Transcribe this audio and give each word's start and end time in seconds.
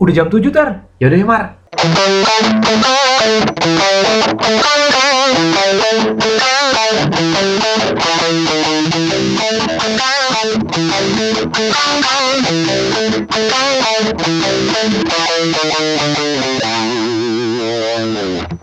Udah 0.00 0.16
jam 0.16 0.32
7 0.32 0.48
tar. 0.48 0.88
Yaudah 0.96 1.18
ya 1.20 1.26
Mar. 1.28 1.44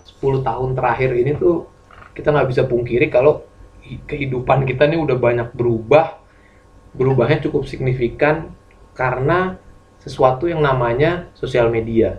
Sepuluh 0.02 0.42
tahun 0.42 0.74
terakhir 0.74 1.14
ini 1.14 1.38
tuh 1.38 1.70
kita 2.18 2.34
nggak 2.34 2.50
bisa 2.50 2.66
pungkiri 2.66 3.06
kalau 3.14 3.46
hi- 3.86 4.02
kehidupan 4.10 4.66
kita 4.66 4.90
nih 4.90 4.98
udah 4.98 5.14
banyak 5.14 5.54
berubah 5.54 6.18
berubahnya 6.98 7.46
cukup 7.46 7.62
signifikan 7.70 8.50
karena 8.98 9.67
sesuatu 9.98 10.46
yang 10.46 10.62
namanya 10.62 11.28
sosial 11.34 11.68
media 11.68 12.18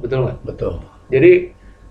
betul 0.00 0.28
nggak 0.28 0.38
Betul. 0.44 0.72
jadi 1.08 1.32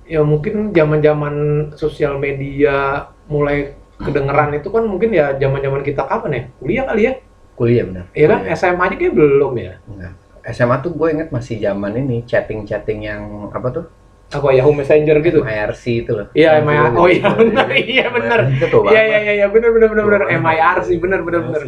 ya 0.05 0.21
mungkin 0.21 0.69
zaman-zaman 0.75 1.35
sosial 1.79 2.19
media 2.19 3.07
mulai 3.31 3.73
kedengeran 3.97 4.51
itu 4.57 4.67
kan 4.67 4.83
mungkin 4.83 5.15
ya 5.15 5.33
zaman-zaman 5.39 5.81
kita 5.81 6.03
kapan 6.05 6.31
ya 6.33 6.41
kuliah 6.59 6.85
kali 6.89 7.03
ya 7.07 7.13
Kuliah 7.53 7.85
benar. 7.85 8.05
Iya 8.17 8.27
kan. 8.33 8.39
SMA 8.57 8.83
aja 8.89 8.95
kayak 8.97 9.13
belum 9.13 9.53
ya 9.61 9.73
Enggak. 9.85 10.13
SMA 10.51 10.75
tuh 10.81 10.91
gue 10.97 11.07
inget 11.13 11.29
masih 11.29 11.55
zaman 11.61 11.93
ini 11.95 12.25
chatting-chatting 12.25 13.05
yang 13.05 13.47
apa 13.53 13.69
tuh? 13.71 13.85
apa 14.33 14.49
Yahoo 14.49 14.73
Messenger 14.73 15.21
gitu 15.21 15.45
MIRC 15.45 15.83
itu 16.03 16.11
loh. 16.17 16.25
Iya, 16.33 16.57
MIRC. 16.65 16.97
Oh, 16.97 17.05
iya, 17.05 17.29
bener. 17.37 17.69
Iya. 17.69 18.09
Itu 18.57 18.65
tuh 18.73 18.89
Iya 18.89 19.01
iya 19.05 19.19
iya 19.21 19.33
iya 19.37 19.47
benar 19.53 19.69
benar 19.69 19.87
benar 19.93 20.05
benar 20.09 20.21
MIRC 20.41 20.89
benar 20.97 21.19
benar 21.21 21.41
benar. 21.45 21.61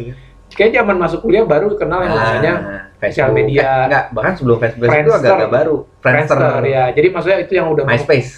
Kayak 0.50 0.82
zaman 0.82 0.96
masuk 0.98 1.22
kuliah 1.22 1.46
baru 1.46 1.70
kenal 1.78 2.02
yang 2.02 2.18
namanya 2.18 2.52
Ah, 2.58 2.82
sosial 2.98 3.28
Facebook. 3.28 3.36
media. 3.36 3.60
Eh, 3.60 3.84
enggak, 3.86 4.04
bahkan 4.10 4.32
sebelum 4.34 4.56
Facebook 4.56 4.82
itu 4.82 4.92
Friendster. 4.92 5.20
agak-agak 5.20 5.50
baru. 5.50 5.76
Friendster 5.98 6.38
ya. 6.64 6.84
Jadi 6.90 7.08
maksudnya 7.10 7.38
itu 7.40 7.52
yang 7.54 7.66
udah 7.68 7.84
MySpace. 7.84 8.30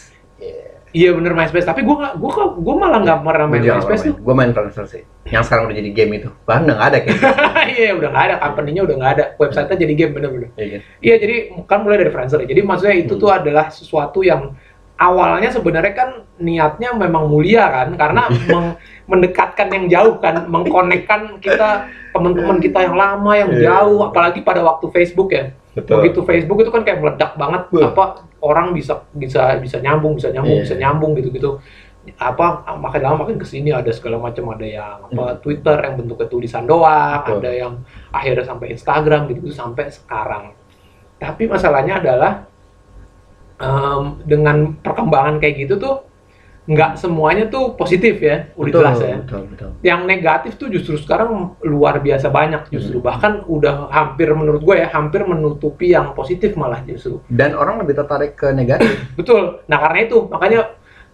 Iya 0.88 1.12
bener 1.12 1.36
MySpace. 1.36 1.62
Tapi 1.62 1.84
gua 1.84 1.96
nggak 2.00 2.14
gua 2.16 2.30
kok 2.32 2.48
gua 2.58 2.74
malah 2.74 2.98
nggak 3.04 3.18
pernah 3.20 3.44
main 3.46 3.60
Gue 3.60 3.76
MySpace 3.76 4.02
tuh. 4.02 4.14
Gue 4.16 4.32
main 4.32 4.50
Friendster 4.50 4.84
sih. 4.88 5.02
Yang 5.28 5.44
sekarang 5.44 5.68
udah 5.68 5.76
jadi 5.76 5.90
game 5.92 6.12
itu. 6.16 6.28
Bahkan 6.48 6.62
udah 6.64 6.74
nggak 6.74 6.88
ada 6.88 6.98
kayaknya. 6.98 7.32
Iya 7.78 7.90
udah 7.92 8.08
nggak 8.08 8.24
ada 8.24 8.34
company-nya 8.40 8.82
udah 8.82 8.96
nggak 8.96 9.12
ada. 9.12 9.24
Website-nya 9.36 9.76
jadi 9.76 9.92
game 9.94 10.12
bener-bener. 10.16 10.48
Iya? 10.56 10.78
Iya 10.98 11.14
jadi 11.20 11.34
kan 11.68 11.84
mulai 11.84 12.00
dari 12.00 12.08
Friendster. 12.08 12.40
Jadi 12.40 12.60
maksudnya 12.64 12.96
itu 12.96 13.12
Hmm. 13.12 13.20
tuh 13.20 13.30
adalah 13.30 13.66
sesuatu 13.68 14.24
yang 14.24 14.56
awalnya 14.98 15.48
sebenarnya 15.48 15.94
kan 15.94 16.10
niatnya 16.36 16.90
memang 16.92 17.26
mulia 17.26 17.64
kan 17.66 17.88
karena 17.94 18.26
meng- 18.52 18.76
mendekatkan 19.06 19.70
yang 19.70 19.86
jauh 19.88 20.14
kan 20.18 20.44
mengkonekkan 20.44 21.38
kita 21.38 21.86
teman-teman 22.10 22.58
kita 22.58 22.82
yang 22.82 22.94
lama 22.94 23.32
yang 23.32 23.50
Iya. 23.50 23.62
jauh 23.70 24.02
apalagi 24.04 24.42
pada 24.42 24.60
waktu 24.60 24.90
Facebook 24.90 25.30
ya 25.30 25.54
begitu 25.78 26.20
Facebook 26.20 26.58
itu 26.58 26.68
kan 26.68 26.82
kayak 26.82 26.98
meledak 26.98 27.32
banget 27.34 27.70
Betul. 27.70 27.86
apa 27.86 28.04
orang 28.40 28.74
bisa 28.74 29.06
bisa 29.12 29.54
bisa 29.56 29.78
nyambung 29.78 30.18
bisa 30.18 30.28
nyambung 30.28 30.58
Iya. 30.58 30.64
bisa 30.66 30.74
nyambung 30.74 31.12
gitu 31.14 31.30
gitu 31.30 31.50
apa 32.16 32.64
makin 32.74 33.00
lama 33.04 33.16
makin 33.22 33.36
ke 33.36 33.44
sini 33.44 33.68
ada 33.68 33.92
segala 33.92 34.16
macam 34.16 34.48
ada 34.50 34.64
yang 34.64 34.96
apa 35.04 35.38
Twitter 35.38 35.76
yang 35.76 35.94
bentuknya 35.94 36.26
tulisan 36.26 36.64
doang 36.64 37.20
Hmm. 37.20 37.22
Betul. 37.22 37.38
ada 37.38 37.50
yang 37.54 37.72
akhirnya 38.10 38.44
sampai 38.44 38.66
Instagram 38.72 39.20
gitu 39.28 39.52
sampai 39.52 39.86
sekarang 39.88 40.56
tapi 41.16 41.46
masalahnya 41.46 42.00
adalah 42.00 42.47
em, 43.58 44.02
dengan 44.24 44.56
perkembangan 44.76 45.38
kayak 45.38 45.56
gitu 45.60 45.76
tuh 45.76 45.96
nggak 46.64 47.00
semuanya 47.00 47.48
tuh 47.48 47.72
positif 47.72 48.20
ya 48.20 48.52
udah 48.52 48.68
Betul, 48.68 48.80
jelas 48.84 48.98
ya 49.00 49.16
betul, 49.18 49.42
betul. 49.48 49.70
yang 49.80 50.00
negatif 50.04 50.52
tuh 50.54 50.68
justru 50.68 50.94
sekarang 50.94 51.56
luar 51.64 51.96
biasa 51.96 52.28
banyak 52.28 52.68
justru 52.68 53.00
Hmm. 53.00 53.06
bahkan 53.06 53.32
udah 53.42 53.88
hampir 53.88 54.28
menurut 54.30 54.60
gue 54.60 54.76
ya 54.76 54.88
hampir 54.88 55.24
menutupi 55.24 55.90
yang 55.90 56.12
positif 56.12 56.52
malah 56.54 56.84
justru 56.84 57.24
Dan 57.26 57.52
orang 57.52 57.80
lebih 57.80 57.96
tertarik 57.96 58.36
ke 58.36 58.52
negatif. 58.52 59.00
betul 59.18 59.64
nah 59.64 59.80
karena 59.80 59.98
itu 60.04 60.28
makanya 60.28 60.60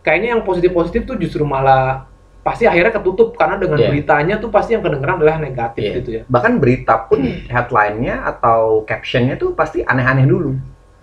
kayaknya 0.03 0.29
yang 0.35 0.43
positif 0.43 0.71
positif 0.71 1.07
tuh 1.07 1.17
justru 1.17 1.47
malah 1.47 2.11
pasti 2.43 2.67
akhirnya 2.67 2.93
ketutup 2.93 3.33
karena 3.33 3.55
dengan 3.57 3.79
Iya. 3.79 3.89
beritanya 3.89 4.35
tuh 4.37 4.51
pasti 4.51 4.75
yang 4.75 4.83
kedengeran 4.83 5.17
adalah 5.17 5.39
negatif 5.39 5.81
Iya. 5.81 5.95
gitu 5.97 6.11
ya 6.11 6.23
Bahkan 6.27 6.53
berita 6.59 7.07
pun 7.07 7.23
headline-nya 7.55 8.27
atau 8.27 8.83
caption-nya 8.83 9.39
tuh 9.39 9.55
pasti 9.55 9.81
aneh-aneh 9.81 10.27
dulu. 10.27 10.51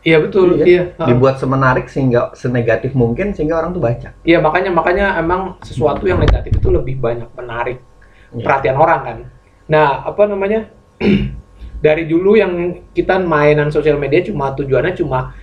Iya 0.01 0.17
betul 0.17 0.57
Iya. 0.57 0.65
iya. 0.65 0.83
Dibuat 1.05 1.37
semenarik 1.37 1.85
sehingga 1.85 2.33
senegatif 2.33 2.91
mungkin 2.93 3.31
sehingga 3.31 3.61
orang 3.61 3.71
tuh 3.71 3.81
baca. 3.81 4.09
iya 4.23 4.41
makanya 4.41 4.71
makanya 4.73 5.05
emang 5.17 5.61
sesuatu 5.61 6.03
yang 6.05 6.17
negatif 6.17 6.51
itu 6.51 6.67
lebih 6.69 6.97
banyak 6.97 7.29
menarik 7.33 7.77
Iya. 8.31 8.43
perhatian 8.43 8.77
orang 8.77 9.01
kan 9.03 9.17
nah 9.67 10.03
apa 10.03 10.23
namanya 10.25 10.67
dari 11.85 12.05
dulu 12.05 12.37
yang 12.37 12.53
kita 12.91 13.17
mainan 13.17 13.69
sosial 13.69 13.97
media 13.97 14.21
cuma 14.21 14.53
tujuannya 14.53 14.93
cuma 14.93 15.33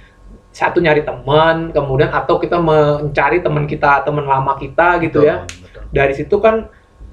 satu 0.49 0.81
nyari 0.81 1.05
teman 1.05 1.71
kemudian 1.71 2.11
atau 2.11 2.39
kita 2.39 2.59
mencari 2.59 3.39
teman 3.41 3.65
kita 3.65 4.03
teman 4.03 4.25
lama 4.25 4.57
kita 4.57 4.99
gitu 5.03 5.23
Betul, 5.23 5.29
ya 5.29 5.37
betul. 5.45 5.83
dari 5.93 6.13
situ 6.17 6.37
kan 6.41 6.67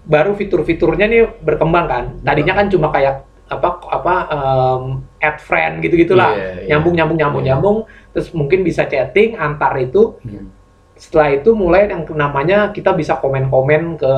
baru 0.05 0.33
fitur-fiturnya 0.33 1.05
nih 1.05 1.21
berkembang 1.41 1.85
kan 1.85 2.03
tadinya 2.21 2.53
kan 2.53 2.69
cuma 2.69 2.89
kayak 2.89 3.25
apa 3.45 3.67
apa 3.85 4.13
em, 4.27 4.83
add 5.19 5.37
friend 5.37 5.77
gitu 5.79 5.93
gitulah 5.95 6.33
Iya, 6.33 6.49
iya. 6.59 6.67
nyambung 6.73 6.93
nyambung 6.93 7.17
nyambung 7.17 7.43
Iya. 7.43 7.49
nyambung 7.53 7.77
terus 8.09 8.33
mungkin 8.33 8.61
bisa 8.61 8.85
chatting 8.85 9.37
antar 9.37 9.77
itu 9.77 10.17
Hmm. 10.21 10.49
setelah 10.95 11.29
itu 11.31 11.53
mulai 11.53 11.85
yang 11.85 12.07
namanya 12.09 12.71
kita 12.71 12.91
bisa 12.91 13.13
komen-komen 13.15 13.99
ke 13.99 14.13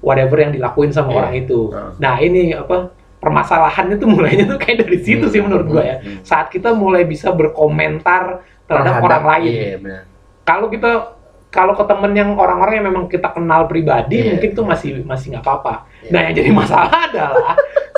whatever 0.00 0.38
yang 0.38 0.52
dilakuin 0.52 0.88
sama 0.88 1.12
Iya. 1.12 1.16
orang 1.18 1.34
itu 1.36 1.60
Heeh. 1.68 1.90
nah 1.98 2.14
ini 2.16 2.52
apa 2.52 2.90
permasalahannya 3.16 3.96
tuh 3.96 4.08
mulainya 4.08 4.44
tuh 4.46 4.56
kayak 4.56 4.86
dari 4.86 4.98
situ 5.00 5.26
sih 5.26 5.40
menurut 5.40 5.66
gua 5.66 5.82
ya 5.84 5.96
Hmm. 6.00 6.22
saat 6.22 6.48
kita 6.48 6.72
mulai 6.72 7.04
bisa 7.04 7.28
berkomentar 7.32 8.40
terhadap, 8.64 8.98
orang 8.98 9.24
lain 9.36 9.52
Iya, 9.52 9.76
benar. 9.78 10.02
kalau 10.42 10.66
kita 10.66 11.12
kalau 11.46 11.72
ke 11.72 11.84
temen 11.84 12.12
yang 12.12 12.36
orang-orang 12.36 12.74
yang 12.82 12.86
memang 12.86 13.04
kita 13.06 13.32
kenal 13.32 13.64
pribadi 13.64 14.20
Iya. 14.20 14.36
mungkin 14.36 14.50
tuh 14.52 14.64
masih 14.64 14.90
masih 15.02 15.32
nggak 15.32 15.40
apa-apa. 15.42 15.74
Iya. 16.02 16.10
Nah 16.12 16.20
yang 16.22 16.34
jadi 16.34 16.50
masalah 16.52 16.98
adalah 17.08 17.54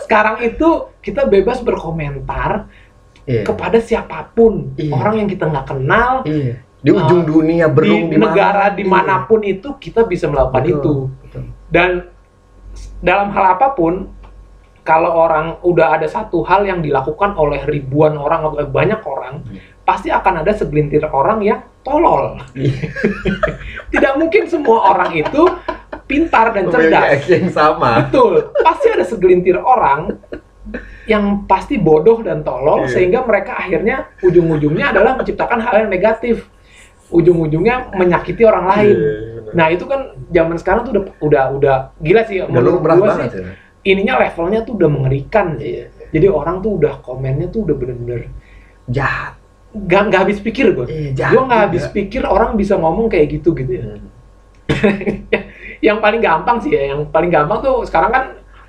sekarang 0.08 0.40
itu 0.40 0.68
kita 1.04 1.28
bebas 1.28 1.60
berkomentar 1.60 2.64
Iya. 3.28 3.44
kepada 3.44 3.76
siapa 3.76 4.24
pun 4.32 4.72
Iya. 4.72 4.88
orang 4.88 5.20
yang 5.20 5.28
kita 5.28 5.44
nggak 5.44 5.68
kenal 5.68 6.24
Iya. 6.24 6.64
Di 6.78 6.88
Uh, 6.88 6.96
ujung 6.96 7.26
dunia 7.26 7.66
di 7.68 7.74
berung 7.76 8.08
di 8.08 8.16
negara 8.16 8.72
Iya. 8.72 8.78
di 8.80 8.84
mana 8.88 9.28
pun 9.28 9.44
itu 9.44 9.76
kita 9.76 10.08
bisa 10.08 10.32
melakukan 10.32 10.64
Betul, 10.64 10.72
itu 10.72 10.92
betul. 11.20 11.42
dan 11.68 11.90
dalam 13.04 13.28
hal 13.28 13.60
apa 13.60 13.76
pun 13.76 14.08
kalau 14.80 15.12
orang 15.12 15.60
udah 15.60 16.00
ada 16.00 16.08
satu 16.08 16.40
hal 16.40 16.64
yang 16.64 16.80
dilakukan 16.80 17.36
oleh 17.36 17.60
ribuan 17.68 18.16
orang 18.16 18.48
atau 18.48 18.64
banyak 18.64 19.04
orang 19.04 19.44
Hmm. 19.44 19.60
pasti 19.84 20.08
akan 20.08 20.40
ada 20.40 20.56
segelintir 20.56 21.04
orang 21.04 21.44
yang 21.44 21.60
tolol 21.84 22.40
Iya. 22.56 22.80
tidak 23.92 24.16
mungkin 24.16 24.48
semua 24.48 24.88
orang 24.88 25.12
itu 25.12 25.42
pintar 26.08 26.50
dan 26.50 26.64
cerdas 26.66 27.22
yang 27.28 27.46
sama. 27.48 28.02
betul 28.02 28.50
pasti 28.58 28.86
ada 28.88 29.04
segelintir 29.04 29.54
orang 29.54 30.16
yang 31.04 31.44
pasti 31.44 31.76
bodoh 31.76 32.20
dan 32.20 32.40
tolol 32.40 32.84
Iya. 32.84 32.90
sehingga 32.90 33.20
mereka 33.22 33.56
akhirnya 33.56 34.08
ujung-ujungnya 34.20 34.90
adalah 34.90 35.14
menciptakan 35.14 35.60
hal 35.60 35.74
yang 35.78 35.90
negatif 35.90 36.48
ujung-ujungnya 37.08 37.92
menyakiti 37.94 38.42
orang 38.42 38.66
lain 38.66 38.92
Iya, 38.94 39.12
benar. 39.38 39.52
nah 39.54 39.66
itu 39.66 39.84
kan 39.84 40.00
zaman 40.28 40.56
sekarang 40.56 40.82
tuh 40.82 40.92
udah 40.94 41.04
udah 41.22 41.44
udah 41.54 41.76
gila 41.98 42.22
sih 42.24 42.36
menurut 42.42 42.80
gua 42.80 43.16
sih 43.18 43.28
sih. 43.30 43.44
ininya 43.86 44.16
levelnya 44.18 44.60
tuh 44.62 44.76
udah 44.76 44.88
mengerikan 44.88 45.56
Iya. 45.56 45.88
jadi 46.10 46.28
orang 46.28 46.60
tuh 46.60 46.76
udah 46.76 47.00
komennya 47.00 47.48
tuh 47.48 47.64
udah 47.64 47.74
bener-bener 47.74 48.28
Jahat. 48.86 49.40
nggak 49.70 50.02
nggak 50.06 50.20
habis 50.22 50.38
pikir 50.38 50.72
gue 50.72 50.84
Iya, 50.84 51.10
jahat. 51.14 51.32
gue 51.32 51.42
juga. 51.42 51.56
habis 51.58 51.84
pikir 51.88 52.22
orang 52.24 52.52
bisa 52.54 52.76
ngomong 52.76 53.08
kayak 53.08 53.26
gitu 53.34 53.52
gitu 53.54 53.72
ya 53.74 53.84
Hmm. 53.88 54.04
yang 55.78 55.98
paling 55.98 56.20
gampang 56.20 56.58
sih 56.58 56.72
ya, 56.72 56.92
yang 56.94 57.06
paling 57.08 57.30
gampang 57.30 57.58
tuh 57.62 57.86
sekarang 57.86 58.10
kan 58.10 58.24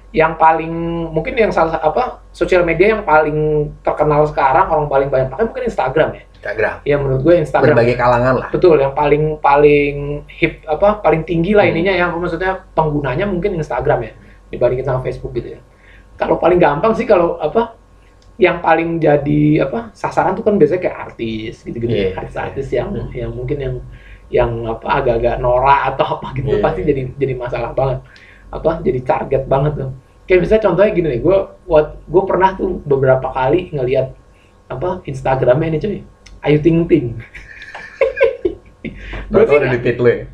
yang 0.10 0.34
paling 0.42 0.74
mungkin 1.14 1.38
yang 1.38 1.54
salah 1.54 1.78
apa 1.78 2.26
sosial 2.34 2.66
media 2.66 2.98
yang 2.98 3.06
paling 3.06 3.70
terkenal 3.86 4.26
sekarang 4.26 4.66
orang 4.66 4.90
paling 4.90 5.10
banyak 5.10 5.30
pakai 5.30 5.46
mungkin 5.46 5.64
Instagram 5.70 6.10
ya. 6.18 6.24
Instagram. 6.40 6.76
Ya 6.82 6.96
menurut 6.98 7.22
gue 7.22 7.36
Instagram. 7.38 7.76
Berbagai 7.78 7.96
kalangan 8.00 8.34
lah. 8.42 8.50
Betul, 8.50 8.80
yang 8.82 8.96
paling 8.98 9.38
paling 9.38 9.96
hip 10.32 10.66
apa 10.66 10.98
paling 11.04 11.22
tinggi 11.28 11.54
lah 11.54 11.68
Hmm. 11.68 11.74
ininya 11.78 11.94
yang 11.94 12.10
maksudnya 12.18 12.64
penggunanya 12.74 13.30
mungkin 13.30 13.60
Instagram 13.60 14.00
ya 14.08 14.14
dibandingin 14.50 14.86
sama 14.88 15.06
Facebook 15.06 15.36
gitu 15.38 15.54
ya. 15.54 15.60
Kalau 16.18 16.42
paling 16.42 16.58
gampang 16.58 16.98
sih 16.98 17.06
kalau 17.06 17.38
apa 17.38 17.78
yang 18.40 18.64
paling 18.64 18.98
jadi 18.98 19.68
apa 19.68 19.92
sasaran 19.92 20.32
tuh 20.34 20.48
kan 20.48 20.56
biasanya 20.56 20.80
kayak 20.80 20.98
artis 21.12 21.60
gitu-gitu 21.60 21.92
Iya, 21.92 22.16
artis-artis 22.18 22.72
iya. 22.72 22.82
yang 22.82 22.90
Hmm. 22.96 23.12
yang 23.12 23.32
mungkin 23.36 23.58
yang 23.60 23.76
yang 24.30 24.66
apa 24.70 24.88
agak-agak 25.02 25.36
norak 25.42 25.94
atau 25.94 26.18
apa 26.18 26.28
gitu 26.38 26.54
Iya, 26.54 26.62
pasti 26.62 26.82
jadi 26.86 27.02
jadi 27.18 27.34
masalah 27.34 27.74
banget. 27.74 28.00
Apa 28.50 28.82
jadi 28.82 29.00
target 29.02 29.44
banget 29.50 29.74
tuh. 29.78 29.92
Kayak 30.30 30.40
misalnya 30.46 30.64
contohnya 30.70 30.92
gini 30.94 31.08
nih 31.18 31.22
gue 31.26 31.38
gue 32.06 32.24
pernah 32.30 32.50
tuh 32.54 32.78
beberapa 32.86 33.28
kali 33.34 33.74
ngelihat 33.74 34.14
apa 34.70 35.02
Instagramnya 35.10 35.68
ini 35.74 35.78
cuy 35.82 35.98
Ayu 36.46 36.58
Ting 36.62 36.86
Ting. 36.86 37.18
Gue 39.30 39.44
sih 39.46 39.58
ada 39.58 39.70
di 39.74 39.82
ya? 39.82 40.26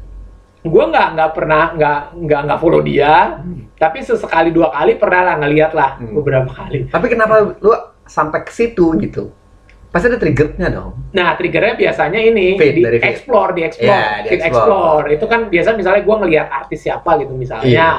gue 0.65 0.81
nggak 0.89 1.07
nggak 1.13 1.31
pernah 1.37 1.63
nggak 1.77 1.99
nggak 2.25 2.41
nggak 2.49 2.57
follow 2.57 2.81
dia 2.81 3.37
tapi 3.77 4.01
sesekali 4.01 4.49
dua 4.49 4.73
kali 4.73 4.97
pernah 4.97 5.21
lah 5.21 5.35
ngeliat 5.37 5.71
lah 5.77 6.01
Hmm. 6.01 6.17
beberapa 6.17 6.49
kali. 6.49 6.89
Tapi 6.89 7.05
kenapa 7.05 7.53
lu 7.61 7.73
sampai 8.09 8.41
ke 8.41 8.51
situ 8.51 8.97
gitu? 8.97 9.29
Pasti 9.95 10.11
ada 10.11 10.19
triggernya 10.19 10.67
dong. 10.67 10.91
Nah, 11.15 11.39
triggernya 11.39 11.79
biasanya 11.79 12.19
ini 12.19 12.59
Feed, 12.59 12.75
di 12.75 12.81
dari 12.83 12.99
feed. 12.99 13.07
explore, 13.07 13.55
di 13.55 13.63
explore, 13.63 13.87
Iya, 13.87 14.03
di 14.19 14.29
explore. 14.35 14.43
explore. 14.43 15.05
Itu 15.15 15.25
kan 15.25 15.39
biasa 15.47 15.69
misalnya 15.71 16.01
gua 16.03 16.15
ngelihat 16.19 16.47
artis 16.51 16.83
siapa 16.83 17.15
gitu 17.15 17.31
misalnya. 17.31 17.63
Iya. 17.63 17.89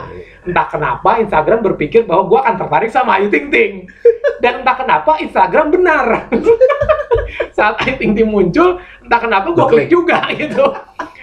Entah 0.45 0.67
kenapa 0.69 1.17
Instagram 1.17 1.65
berpikir 1.65 2.05
bahwa 2.05 2.29
gua 2.29 2.45
akan 2.45 2.55
tertarik 2.61 2.93
sama 2.93 3.17
Ayu 3.17 3.33
Ting 3.33 3.49
Ting. 3.49 3.89
Dan 4.37 4.61
entah 4.61 4.77
kenapa 4.77 5.17
Instagram 5.19 5.73
benar. 5.73 6.29
Saat 7.57 7.81
Ayu 7.83 7.97
Ting 7.97 8.13
Ting 8.13 8.29
muncul, 8.29 8.77
entah 9.01 9.17
kenapa 9.19 9.49
gua 9.51 9.65
Gua 9.65 9.73
klik 9.73 9.89
juga 9.89 10.21
gitu. 10.37 10.65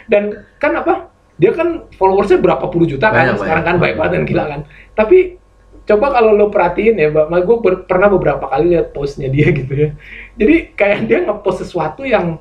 Dan 0.09 0.23
kan 0.57 0.73
apa? 0.73 1.13
Dia 1.33 1.49
kan 1.49 1.85
followersnya 1.93 2.37
berapa 2.37 2.65
puluh 2.65 2.85
juta 2.85 3.09
kan 3.09 3.29
Banyak, 3.29 3.37
sekarang 3.37 3.63
kan 3.63 3.75
banyak. 3.77 3.83
baik 3.83 3.95
banget 3.95 4.11
dan 4.11 4.23
gila 4.25 4.43
kan. 4.47 4.59
Tapi 4.93 5.17
coba 5.83 6.05
kalau 6.11 6.31
lo 6.31 6.47
perhatiin 6.47 6.95
ya, 6.95 7.07
Mbak, 7.09 7.41
gue 7.43 7.57
pernah 7.83 8.07
beberapa 8.07 8.45
kali 8.47 8.71
lihat 8.71 8.91
postnya 8.91 9.27
dia 9.27 9.51
gitu 9.59 9.73
ya. 9.73 9.89
Jadi 10.35 10.55
kayak 10.73 10.99
dia 11.05 11.19
ngepost 11.23 11.61
sesuatu 11.61 12.03
yang 12.03 12.39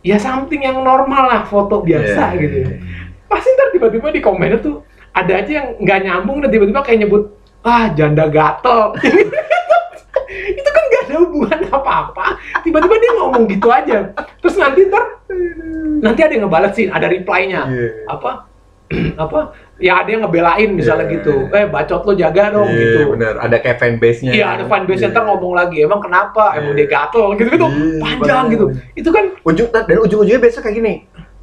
ya 0.00 0.16
something 0.16 0.60
yang 0.60 0.80
normal 0.80 1.28
lah, 1.28 1.42
foto 1.44 1.80
biasa 1.80 2.32
Iya. 2.32 2.40
gitu 2.40 2.56
ya. 2.64 2.68
Pasti 3.28 3.48
ntar 3.52 3.68
tiba-tiba 3.70 4.08
di 4.08 4.20
komennya 4.20 4.58
tuh 4.58 4.82
ada 5.12 5.38
aja 5.38 5.52
yang 5.52 5.68
nggak 5.78 5.98
nyambung 6.02 6.40
dan 6.40 6.48
tiba-tiba 6.48 6.80
kayak 6.80 7.00
nyebut 7.04 7.22
ah 7.62 7.92
janda 7.92 8.26
gatel. 8.26 8.96
itu 10.52 10.64
kan 10.66 10.84
gak 10.88 11.02
ada 11.06 11.14
hubungan 11.20 11.60
apa-apa. 11.68 12.26
Tiba-tiba 12.64 12.94
dia 12.96 13.12
ngomong 13.20 13.44
gitu 13.46 13.68
aja. 13.68 14.10
Terus 14.40 14.56
nanti 14.56 14.88
ntar 14.88 15.04
nanti 16.02 16.20
ada 16.20 16.32
yang 16.34 16.48
ngebalesin, 16.48 16.88
ada 16.90 17.06
reply-nya 17.06 17.60
Iya. 17.68 17.88
apa 18.10 18.48
apa 19.24 19.38
ya 19.78 20.00
ada 20.00 20.08
yang 20.08 20.22
ngebelain 20.22 20.70
misalnya 20.70 21.06
Iya. 21.06 21.14
gitu 21.18 21.34
eh 21.48 21.64
bacot 21.66 22.02
lo 22.02 22.12
jaga 22.12 22.52
dong 22.52 22.68
Iya, 22.68 22.78
gitu 22.78 22.98
bener. 23.12 23.34
Ada 23.36 23.56
kayak 23.58 23.78
fanbase-nya. 23.78 24.32
iya 24.32 24.46
ada 24.54 24.64
fanbase 24.64 25.02
Iya. 25.02 25.10
ntar 25.10 25.22
ngomong 25.24 25.52
lagi 25.52 25.76
emang 25.80 25.98
kenapa 25.98 26.54
emang 26.54 26.72
Iya. 26.72 26.78
dia 26.78 26.88
gatel 26.88 27.26
gitu 27.34 27.48
gitu 27.50 27.66
Iya, 27.66 27.98
panjang 27.98 28.44
bener. 28.44 28.52
gitu 28.52 28.64
itu 28.94 29.10
kan 29.10 29.24
Ujung, 29.42 29.68
dan 29.68 29.96
ujung-ujungnya 29.98 30.38
biasa 30.38 30.58
kayak 30.60 30.76
gini. 30.76 30.94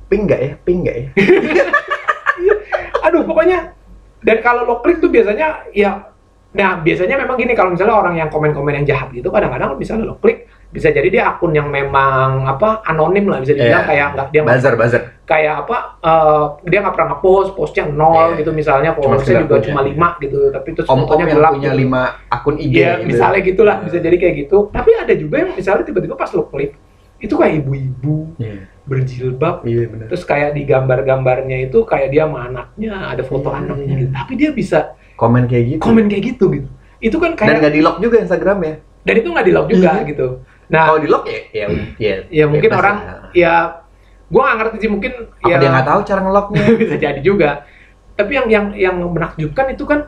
Ping 0.08 0.26
nggak 0.26 0.40
ya? 0.40 0.52
Ping 0.62 0.80
nggak 0.82 0.96
ya? 0.96 1.06
aduh 3.06 3.24
pokoknya 3.24 3.74
dan 4.22 4.38
kalau 4.40 4.64
lo 4.64 4.76
klik 4.80 5.00
tuh 5.00 5.08
biasanya 5.08 5.66
ya 5.72 6.12
nah 6.50 6.78
biasanya 6.78 7.16
memang 7.16 7.38
gini 7.38 7.54
kalau 7.54 7.72
misalnya 7.72 7.94
orang 7.96 8.18
yang 8.18 8.28
komen-komen 8.28 8.74
yang 8.74 8.88
jahat 8.88 9.14
gitu 9.14 9.30
kadang-kadang 9.30 9.78
misalnya 9.78 10.10
lo 10.10 10.18
klik 10.18 10.50
bisa 10.70 10.88
jadi 10.88 11.10
dia 11.10 11.24
akun 11.28 11.50
yang 11.50 11.66
memang 11.68 12.46
apa 12.46 12.86
anonim 12.86 13.26
lah 13.26 13.42
bisa 13.42 13.52
dibilang 13.52 13.82
Iya. 13.82 13.90
kayak 13.90 14.08
nggak 14.14 14.28
dia 14.30 14.42
buzzer. 14.46 15.02
kayak 15.26 15.56
apa 15.66 15.78
eh, 16.00 16.44
dia 16.64 16.80
nggak 16.80 16.94
pernah 16.94 17.10
ngepost 17.12 17.50
postnya 17.54 17.86
nol 17.86 18.14
Iya. 18.32 18.38
gitu 18.38 18.52
misalnya 18.52 18.90
followersnya 18.94 19.42
juga 19.42 19.56
punya. 19.56 19.66
cuma 19.66 19.82
lima 19.82 20.08
gitu 20.20 20.38
tapi 20.50 20.70
terus 20.72 20.86
Om-om 20.86 21.02
fotonya 21.04 21.24
yang 21.24 21.34
gelap 21.36 21.52
punya 21.52 21.72
gitu. 21.72 21.82
lima 21.82 22.02
akun 22.30 22.56
IG. 22.56 22.74
Iya, 22.76 22.92
gitu. 22.94 23.06
misalnya 23.08 23.40
gitulah, 23.44 23.76
bisa 23.80 23.98
jadi 23.98 24.16
kayak 24.16 24.36
gitu. 24.40 24.58
Tapi 24.70 24.90
ada 24.96 25.14
juga 25.16 25.36
yang 25.38 25.52
misalnya 25.52 25.84
tiba-tiba 25.84 26.14
pas 26.14 26.30
lo 26.32 26.44
klik, 26.46 26.72
itu 27.18 27.34
kayak 27.34 27.54
ibu-ibu 27.60 28.18
Iya, 28.38 28.56
berjilbab, 28.86 29.56
iya 29.64 29.86
benar. 29.86 30.06
terus 30.08 30.24
kayak 30.24 30.54
di 30.54 30.64
gambar-gambarnya 30.64 31.58
itu 31.64 31.82
kayak 31.84 32.10
dia 32.10 32.24
sama 32.24 32.46
anaknya, 32.46 32.94
ada 33.10 33.24
foto 33.24 33.50
Iya. 33.50 33.58
anaknya 33.60 33.94
gitu. 33.98 34.12
Tapi 34.14 34.32
dia 34.36 34.50
bisa 34.52 34.80
Komen 35.16 35.44
kayak 35.46 35.66
gitu. 35.68 35.82
komen 35.82 36.06
kayak 36.06 36.24
gitu 36.28 36.46
gitu. 36.52 36.70
Itu 37.00 37.18
kan 37.18 37.34
Dan 37.34 37.40
kayak 37.40 37.58
nggak 37.60 37.74
di 37.74 37.82
lock 37.82 37.98
juga 37.98 38.18
Instagramnya. 38.20 38.76
dan 39.00 39.16
itu 39.16 39.28
nggak 39.28 39.46
di 39.46 39.54
lock 39.56 39.68
juga 39.68 39.90
Iya. 39.96 40.06
gitu. 40.06 40.28
Nah, 40.70 40.86
Kalau 40.86 41.00
di 41.02 41.10
lock 41.10 41.26
ya, 41.26 41.40
ya, 41.50 41.66
ya, 41.98 42.16
ya 42.30 42.46
mungkin 42.46 42.70
bebas 42.70 42.80
orang 42.80 42.98
ya 43.34 43.54
gua 44.30 44.42
nggak 44.46 44.58
ngerti 44.62 44.76
sih 44.80 44.90
mungkin 44.90 45.12
apa 45.36 45.50
ya 45.50 45.56
dia 45.58 45.70
nggak 45.74 45.88
tahu 45.88 46.00
cara 46.06 46.20
ngelocknya? 46.22 46.64
bisa 46.82 46.96
jadi 46.96 47.20
juga. 47.20 47.50
Tapi 48.14 48.32
yang 48.36 48.48
yang 48.48 48.66
yang 48.74 48.96
menakjubkan 49.02 49.74
itu 49.74 49.84
kan 49.84 50.06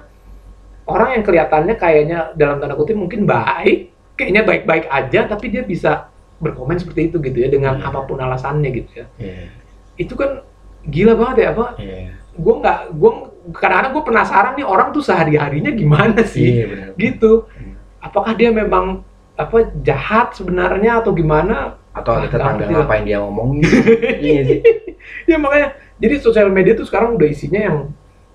orang 0.86 1.18
yang 1.18 1.24
kelihatannya 1.24 1.76
kayaknya 1.76 2.18
dalam 2.36 2.62
tanda 2.62 2.76
kutip 2.76 2.94
mungkin 2.94 3.26
baik, 3.26 3.90
kayaknya 4.14 4.44
baik-baik 4.44 4.86
aja, 4.86 5.26
tapi 5.26 5.50
dia 5.50 5.64
bisa 5.64 6.12
berkomen 6.38 6.78
seperti 6.78 7.10
itu 7.10 7.18
gitu 7.18 7.38
ya 7.38 7.48
dengan 7.48 7.78
Iya. 7.78 7.88
apa 7.88 8.00
pun 8.04 8.18
alasannya 8.18 8.70
gitu 8.72 8.92
ya. 8.98 9.06
Iya, 9.18 9.50
Itu 9.96 10.14
kan 10.14 10.42
gila 10.84 11.14
banget 11.16 11.36
ya 11.38 11.48
apa? 11.54 11.66
iya. 11.78 12.18
Gue 12.32 12.54
nggak, 12.58 12.80
gue 12.92 13.12
kadang-kadang 13.54 13.92
gue 13.92 14.04
penasaran 14.06 14.54
nih 14.56 14.66
orang 14.66 14.90
tuh 14.90 15.02
sehari 15.02 15.38
harinya 15.38 15.70
gimana 15.70 16.22
sih, 16.24 16.62
Iya 16.62 16.66
benar. 16.68 16.90
gitu. 16.98 17.46
Hmm. 17.48 17.78
Apakah 18.02 18.34
dia 18.34 18.50
memang 18.50 19.06
apa 19.42 19.58
jahat 19.82 20.38
sebenarnya 20.38 21.02
atau 21.02 21.12
gimana? 21.12 21.82
Atau 21.92 22.16
ada 22.16 22.30
Ah, 22.30 22.32
tetangga 22.32 22.66
lah. 22.66 22.86
ngapain 22.86 23.04
dia 23.04 23.20
ngomongin? 23.20 23.66
iya 24.24 24.42
sih. 24.46 24.60
ya 25.26 25.36
makanya 25.36 25.74
jadi 25.98 26.16
sosial 26.18 26.48
media 26.48 26.72
tuh 26.72 26.86
sekarang 26.86 27.18
udah 27.18 27.28
isinya 27.28 27.60
yang 27.60 27.78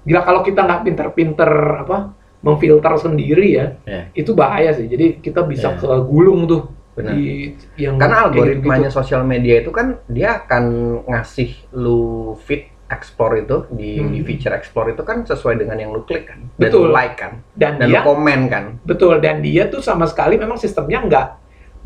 gila 0.03 0.21
kalau 0.23 0.43
kita 0.43 0.61
nggak 0.61 0.83
pinter-pinter 0.83 1.51
apa 1.81 2.13
memfilter 2.39 2.93
sendiri 3.01 3.49
ya 3.49 3.67
Iya. 3.83 4.03
itu 4.15 4.31
bahaya 4.33 4.71
sih 4.71 4.87
jadi 4.87 5.19
kita 5.19 5.43
bisa 5.43 5.73
Iya. 5.73 5.79
kegulung 5.81 6.45
tuh 6.45 6.63
Benar. 6.93 7.13
di 7.13 7.55
yang 7.77 7.97
Karena 7.97 8.29
algoritmanya 8.29 8.87
gitu-gitu. 8.87 8.99
sosial 8.99 9.23
media 9.23 9.61
itu 9.61 9.71
kan 9.71 9.99
dia 10.07 10.37
akan 10.39 10.65
ngasih 11.07 11.51
lu 11.73 12.35
feed 12.45 12.76
explore 12.87 13.43
itu 13.43 13.67
di, 13.69 13.99
Hmm. 13.99 14.15
di 14.15 14.21
feature 14.23 14.55
explore 14.55 14.95
itu 14.95 15.03
kan 15.03 15.23
sesuai 15.23 15.59
dengan 15.59 15.75
yang 15.75 15.91
lu 15.91 16.03
klik 16.03 16.31
kan 16.31 16.39
dan 16.55 16.71
Betul. 16.71 16.87
lu 16.87 16.95
like 16.95 17.19
kan 17.19 17.43
dan, 17.53 17.83
dan 17.83 17.91
dia 17.91 17.99
lu 18.01 18.07
komen 18.07 18.41
kan 18.47 18.65
betul 18.83 19.19
dan 19.19 19.43
dia 19.43 19.67
tuh 19.67 19.81
sama 19.81 20.07
sekali 20.07 20.39
memang 20.39 20.55
sistemnya 20.55 21.03
nggak 21.03 21.29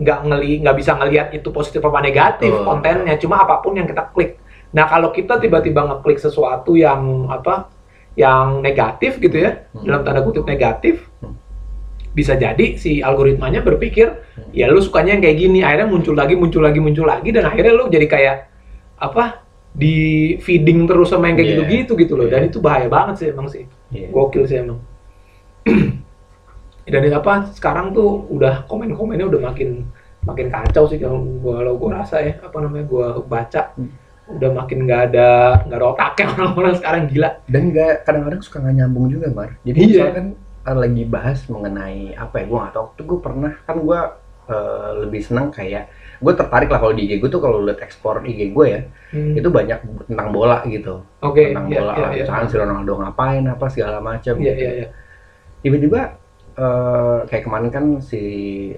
nggak 0.00 0.18
ngeli 0.24 0.52
nggak 0.60 0.76
bisa 0.76 0.92
ngelihat 0.96 1.32
itu 1.32 1.48
positif 1.48 1.80
apa 1.80 2.00
negatif 2.00 2.52
Betul. 2.52 2.64
kontennya 2.64 3.14
cuma 3.16 3.40
apa 3.40 3.60
pun 3.60 3.76
yang 3.76 3.84
kita 3.84 4.12
klik 4.12 4.36
nah 4.70 4.84
kalau 4.84 5.08
kita 5.08 5.36
tiba-tiba 5.36 5.82
ngeklik 5.82 6.16
sesuatu 6.16 6.76
yang 6.76 7.26
apa 7.26 7.72
yang 8.14 8.60
negatif 8.60 9.16
gitu 9.18 9.40
ya 9.40 9.66
Hmm. 9.72 9.84
dalam 9.84 10.00
tanda 10.04 10.20
kutip 10.20 10.44
negatif 10.44 11.08
Hmm. 11.20 11.32
bisa 12.10 12.34
jadi 12.34 12.76
si 12.76 13.00
algoritmanya 13.00 13.60
berpikir 13.60 14.08
Hmm. 14.36 14.52
ya 14.52 14.68
lu 14.68 14.80
sukanya 14.80 15.16
yang 15.16 15.22
kayak 15.22 15.38
gini 15.38 15.58
akhirnya 15.60 15.88
muncul 15.88 16.12
lagi 16.12 16.36
muncul 16.36 16.60
lagi 16.60 16.76
muncul 16.76 17.04
lagi 17.04 17.32
dan 17.32 17.44
akhirnya 17.44 17.72
lu 17.72 17.88
jadi 17.88 18.04
kayak 18.04 18.36
apa 18.96 19.48
di 19.70 19.96
feeding 20.42 20.84
terus 20.84 21.08
sama 21.08 21.30
yang 21.30 21.38
kayak 21.38 21.46
Iya. 21.46 21.54
gitu-gitu 21.56 21.92
gitu 21.96 22.12
loh 22.18 22.26
dan 22.26 22.42
Iya. 22.42 22.48
itu 22.50 22.58
bahaya 22.58 22.88
banget 22.90 23.14
sih 23.22 23.26
emang 23.30 23.46
sih 23.46 23.64
Iya. 23.90 24.10
gokil 24.10 24.44
sih 24.44 24.58
emang 24.58 24.78
dan 26.90 27.02
apa 27.06 27.32
sekarang 27.54 27.94
tuh 27.94 28.26
udah 28.28 28.66
komen-komennya 28.66 29.30
udah 29.30 29.40
makin 29.46 29.86
makin 30.20 30.50
kacau 30.50 30.84
sih 30.84 30.98
kalau 30.98 31.22
gua 31.38 31.62
kalau 31.62 31.72
gua 31.78 32.02
rasa 32.02 32.18
ya 32.20 32.34
apa 32.42 32.56
namanya 32.58 32.84
gua 32.84 33.06
baca 33.22 33.72
Hmm. 33.78 33.94
udah 34.30 34.50
makin 34.54 34.78
nggak 34.86 35.00
ada 35.10 35.28
nggak 35.66 35.78
ada 35.78 35.86
otaknya 35.86 36.26
orang-orang 36.34 36.74
sekarang 36.76 37.02
gila 37.06 37.30
dan 37.46 37.62
nggak 37.70 37.92
kadang-kadang 38.04 38.42
suka 38.42 38.56
nggak 38.58 38.74
nyambung 38.76 39.06
juga 39.06 39.26
mar 39.30 39.50
jadi 39.62 39.78
Iya. 39.78 39.86
misalnya 39.86 40.14
kan 40.14 40.26
lagi 40.76 41.02
bahas 41.04 41.38
mengenai 41.46 42.14
apa 42.14 42.34
ya 42.36 42.44
gue 42.46 42.58
nggak 42.58 42.74
tahu 42.74 42.82
waktu 42.84 43.02
gue 43.06 43.18
pernah 43.18 43.52
kan 43.64 43.76
gue 43.78 44.00
eh, 44.50 44.90
lebih 45.02 45.20
senang 45.22 45.48
kayak 45.48 45.84
gue 46.20 46.32
tertarik 46.36 46.68
lah 46.68 46.78
kalau 46.84 46.92
di 46.92 47.08
IG 47.08 47.18
gue 47.18 47.30
tuh 47.32 47.40
kalau 47.40 47.64
lihat 47.64 47.80
ekspor 47.80 48.20
IG 48.24 48.52
gue 48.52 48.66
ya 48.68 48.82
Hmm. 49.10 49.34
itu 49.34 49.50
banyak 49.50 50.06
tentang 50.06 50.30
bola 50.30 50.62
gitu 50.70 51.02
oke 51.18 51.34
tentang 51.50 51.66
iya, 51.66 51.82
bola 51.82 51.92
iya, 51.92 51.98
lah. 51.98 52.10
iya. 52.14 52.22
misalkan 52.22 52.46
si 52.46 52.56
Ronaldo 52.62 52.92
ngapain 53.02 53.42
apa 53.42 53.66
segala 53.66 53.98
macam 53.98 54.38
iya 54.38 54.52
gitu. 54.54 54.62
iya 54.62 54.70
iya 54.70 54.88
tiba-tiba 55.66 56.00
eh, 56.54 57.18
kayak 57.26 57.42
kemarin 57.42 57.70
kan 57.74 57.84
si 57.98 58.22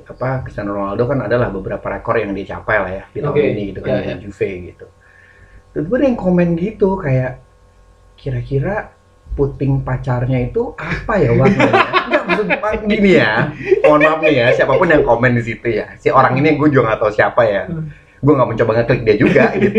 apa 0.09 0.41
Cristiano 0.41 0.73
Ronaldo 0.73 1.05
kan 1.05 1.19
adalah 1.29 1.53
beberapa 1.53 1.85
rekor 1.85 2.17
yang 2.17 2.33
dicapai 2.33 2.77
lah 2.81 2.91
ya 2.97 3.05
di 3.13 3.19
tahun 3.21 3.37
Oke, 3.37 3.45
ini 3.45 3.63
gitu 3.77 3.81
kan 3.85 3.93
dengan 4.01 4.09
ya. 4.09 4.23
Juve 4.25 4.49
gitu. 4.73 4.87
Tiba-tiba 5.73 5.95
ada 6.01 6.07
yang 6.09 6.19
komen 6.21 6.49
gitu 6.57 6.89
kayak 6.97 7.33
kira-kira 8.17 8.75
puting 9.33 9.81
pacarnya 9.81 10.39
itu 10.49 10.77
apa 10.77 11.13
ya 11.17 11.31
warnanya? 11.33 11.85
Gini 12.85 13.11
ya. 13.15 13.51
Mohon 13.81 14.01
maaf 14.03 14.19
nih 14.21 14.35
ya 14.35 14.47
siapa 14.53 14.73
pun 14.73 14.87
yang 14.87 15.03
komen 15.03 15.33
di 15.35 15.43
situ 15.43 15.69
ya. 15.69 15.87
Si 15.97 16.09
orang 16.09 16.35
ini 16.35 16.55
gue 16.55 16.69
juga 16.69 16.89
nggak 16.89 16.99
tahu 16.99 17.11
siapa 17.11 17.43
ya. 17.43 17.63
Hmm. 17.67 17.89
Gue 18.19 18.33
nggak 18.33 18.49
mencoba 18.49 18.71
ngeklik 18.77 19.01
dia 19.03 19.17
juga 19.17 19.45
gitu. 19.59 19.77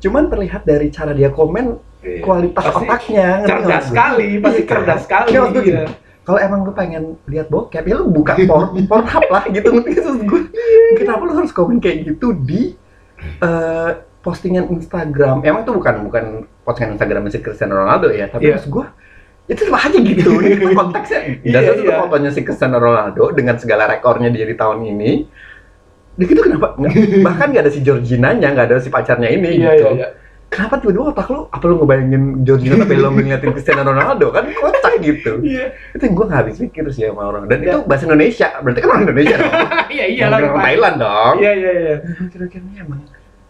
Cuman 0.00 0.26
terlihat 0.26 0.62
dari 0.62 0.88
cara 0.88 1.10
dia 1.10 1.28
komen 1.28 1.78
kualitas 2.20 2.60
Pasti 2.62 2.84
otaknya. 2.84 3.28
ngerti 3.38 3.48
cerdas 3.48 3.84
sekali 3.86 4.28
pasti 4.36 4.60
Iya 4.60 4.68
cerdas 4.68 5.00
sekali 5.00 5.28
gue 5.32 5.48
gini, 5.56 5.70
iya. 5.72 5.84
kalau 6.20 6.36
emang 6.38 6.60
lu 6.60 6.72
pengen 6.72 7.04
lihat 7.24 7.48
bokep 7.48 7.80
ya 7.82 7.94
lu 7.96 8.12
buka 8.12 8.36
porn 8.44 8.76
pornhub 8.90 9.24
lah 9.26 9.44
gitu 9.48 9.68
gue 9.72 10.42
kenapa 10.94 11.24
lu 11.24 11.32
harus 11.32 11.48
komen 11.48 11.80
kayak 11.80 12.04
gitu 12.04 12.36
di 12.36 12.76
eh, 13.40 13.90
postingan 14.20 14.68
Instagram 14.68 15.40
emang 15.40 15.64
itu 15.64 15.72
bukan 15.72 15.94
bukan 16.04 16.24
postingan 16.60 16.96
Instagram 16.96 17.24
si 17.28 17.40
Cristiano 17.40 17.76
Ronaldo 17.78 18.08
ya 18.08 18.28
tapi 18.28 18.48
Iya. 18.48 18.60
maksud 18.60 18.68
gue 18.68 18.84
itu 19.44 19.60
sama 19.68 19.78
aja 19.82 19.98
gitu. 20.00 20.30
Ini 20.44 20.72
konteksnya. 20.72 21.20
Dan 21.44 21.60
Iya, 21.62 21.70
itu 21.76 21.82
iya. 21.84 22.00
fotonya 22.00 22.30
si 22.32 22.40
Cristiano 22.40 22.80
Ronaldo 22.80 23.28
dengan 23.30 23.60
segala 23.60 23.84
rekornya 23.84 24.32
dia 24.32 24.48
di 24.48 24.56
tahun 24.56 24.80
ini 24.86 25.10
dan 26.14 26.26
itu 26.30 26.40
kenapa? 26.40 26.78
Bahkan 27.26 27.46
nggak 27.52 27.62
ada 27.66 27.72
si 27.74 27.82
Georgina-nya 27.82 28.48
nggak 28.54 28.66
ada 28.70 28.76
si 28.78 28.88
pacarnya 28.88 29.28
ini 29.28 29.60
iya 29.60 29.74
gitu. 29.74 29.88
iya 29.92 29.98
iya. 30.00 30.08
Kenapa 30.48 30.78
tiba-tiba 30.78 31.10
otak 31.10 31.26
lu 31.34 31.50
apa 31.50 31.64
lu 31.66 31.82
ngebayangin 31.82 32.46
Georgina 32.46 32.78
tapi 32.78 32.94
lu 32.94 33.10
ngeliatin 33.10 33.50
Cristiano 33.50 33.82
Ronaldo? 33.82 34.30
Kan 34.30 34.46
kocak 34.54 35.02
gitu. 35.02 35.42
Iya. 35.42 35.74
Itu 35.90 36.02
yang 36.06 36.14
gue 36.14 36.24
nggak 36.30 36.40
habis 36.46 36.56
pikir 36.62 36.84
sih 36.94 37.10
sama 37.10 37.22
orang. 37.26 37.50
Dan 37.50 37.58
Ya. 37.58 37.74
itu 37.74 37.78
bahasa 37.90 38.06
Indonesia. 38.06 38.48
Berarti 38.62 38.78
kan 38.78 38.88
orang 38.94 39.02
Indonesia 39.10 39.34
dong. 39.34 39.50
Iya 39.94 40.04
iya 40.06 40.22
orang 40.30 40.54
Thailand 40.54 40.96
dong. 41.02 41.34
Iya 41.42 41.52
iya 41.58 41.72
iya. 41.74 41.96
Kira-kira 42.30 42.62
ini 42.62 42.78
emang 42.78 43.00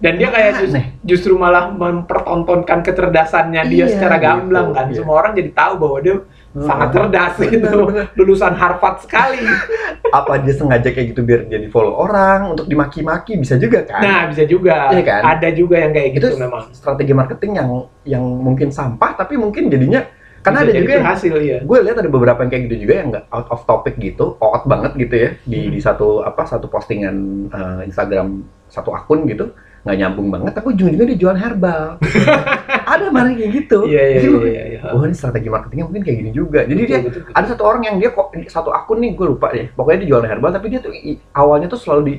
dan 0.05 0.13
dia 0.15 0.29
kayak 0.29 0.51
jus- 0.61 0.71
Aneh. 0.71 0.87
justru 1.01 1.33
malah 1.35 1.73
mempertontonkan 1.73 2.85
kecerdasannya 2.85 3.63
dia 3.65 3.77
Iya, 3.81 3.87
secara 3.89 4.17
gitu, 4.17 4.27
gamblang 4.27 4.69
kan 4.71 4.87
iya. 4.87 4.97
semua 4.97 5.15
orang 5.17 5.33
jadi 5.33 5.51
tahu 5.51 5.73
bahwa 5.79 5.97
dia 5.99 6.17
sangat 6.55 6.89
Hmm. 6.89 6.97
cerdas 7.01 7.35
Benar, 7.35 7.51
gitu 7.51 7.79
lulusan 8.15 8.53
Harvard 8.53 8.97
sekali 9.01 9.43
Apa 10.15 10.39
dia 10.39 10.53
sengaja 10.53 10.87
kayak 10.87 11.07
gitu 11.11 11.21
biar 11.21 11.49
jadi 11.49 11.67
follow 11.67 11.97
orang 11.97 12.47
untuk 12.49 12.69
dimaki-maki 12.69 13.35
bisa 13.35 13.57
juga 13.57 13.83
kan? 13.83 13.99
nah 13.99 14.21
bisa 14.29 14.45
juga 14.45 14.93
Iya 14.93 15.03
kan? 15.03 15.21
ada 15.27 15.49
juga 15.51 15.77
yang 15.79 15.91
kayak 15.91 16.11
gitu 16.15 16.27
itu 16.29 16.39
memang 16.39 16.71
strategi 16.71 17.11
marketing 17.11 17.53
yang 17.57 17.69
yang 18.05 18.23
mungkin 18.23 18.69
sampah 18.69 19.17
tapi 19.17 19.35
mungkin 19.35 19.67
jadinya 19.67 20.05
karena 20.39 20.61
Bisa 20.61 20.69
ada 20.69 20.77
juga 20.77 20.93
yang 20.93 21.03
berhasil 21.03 21.35
ya 21.41 21.59
gue 21.59 21.79
lihat 21.81 21.97
ada 21.97 22.11
beberapa 22.13 22.39
yang 22.39 22.51
kayak 22.53 22.65
gitu 22.69 22.77
juga 22.79 22.95
yang 22.95 23.09
nggak 23.11 23.25
out 23.27 23.49
of 23.49 23.61
topic 23.65 23.95
gitu, 23.97 24.37
out 24.39 24.63
banget 24.65 24.93
gitu 24.95 25.15
ya 25.17 25.31
di 25.43 25.59
Hmm. 25.59 25.73
di 25.73 25.81
satu 25.81 26.21
apa 26.21 26.45
satu 26.45 26.69
postingan 26.69 27.17
eh, 27.49 27.81
Instagram 27.85 28.29
satu 28.69 28.93
akun 28.93 29.25
gitu 29.25 29.57
nggak 29.85 29.97
nyambung 30.01 30.29
banget, 30.33 30.53
tapi 30.57 30.67
ujung-ujungnya 30.73 31.07
dia 31.13 31.19
jualan 31.21 31.41
herbal. 31.41 32.01
ada 32.95 33.05
malah 33.13 33.33
kayak 33.37 33.51
gitu. 33.53 33.79
iya 33.85 34.03
iya 34.17 34.21
iya 34.25 34.41
iya, 34.49 34.63
iya. 34.77 34.81
Wah 34.97 35.05
ini 35.05 35.17
strategi 35.17 35.49
marketingnya 35.53 35.85
mungkin 35.89 36.03
kayak 36.05 36.19
gini 36.25 36.31
juga. 36.33 36.61
Jadi 36.65 36.81
Betul, 36.81 36.89
dia 36.89 36.99
betul, 37.05 37.21
betul. 37.29 37.35
ada 37.37 37.47
satu 37.53 37.63
orang 37.69 37.83
yang 37.85 37.97
dia 38.01 38.11
kok 38.13 38.27
satu 38.49 38.71
akun 38.73 38.99
nih 39.05 39.13
gue 39.13 39.27
lupa 39.37 39.53
deh. 39.53 39.69
Pokoknya 39.77 39.99
dia 40.05 40.09
jualan 40.17 40.29
herbal 40.29 40.51
tapi 40.57 40.67
dia 40.73 40.81
tuh 40.81 40.93
awalnya 41.37 41.67
tuh 41.69 41.81
selalu 41.81 42.03
di 42.09 42.15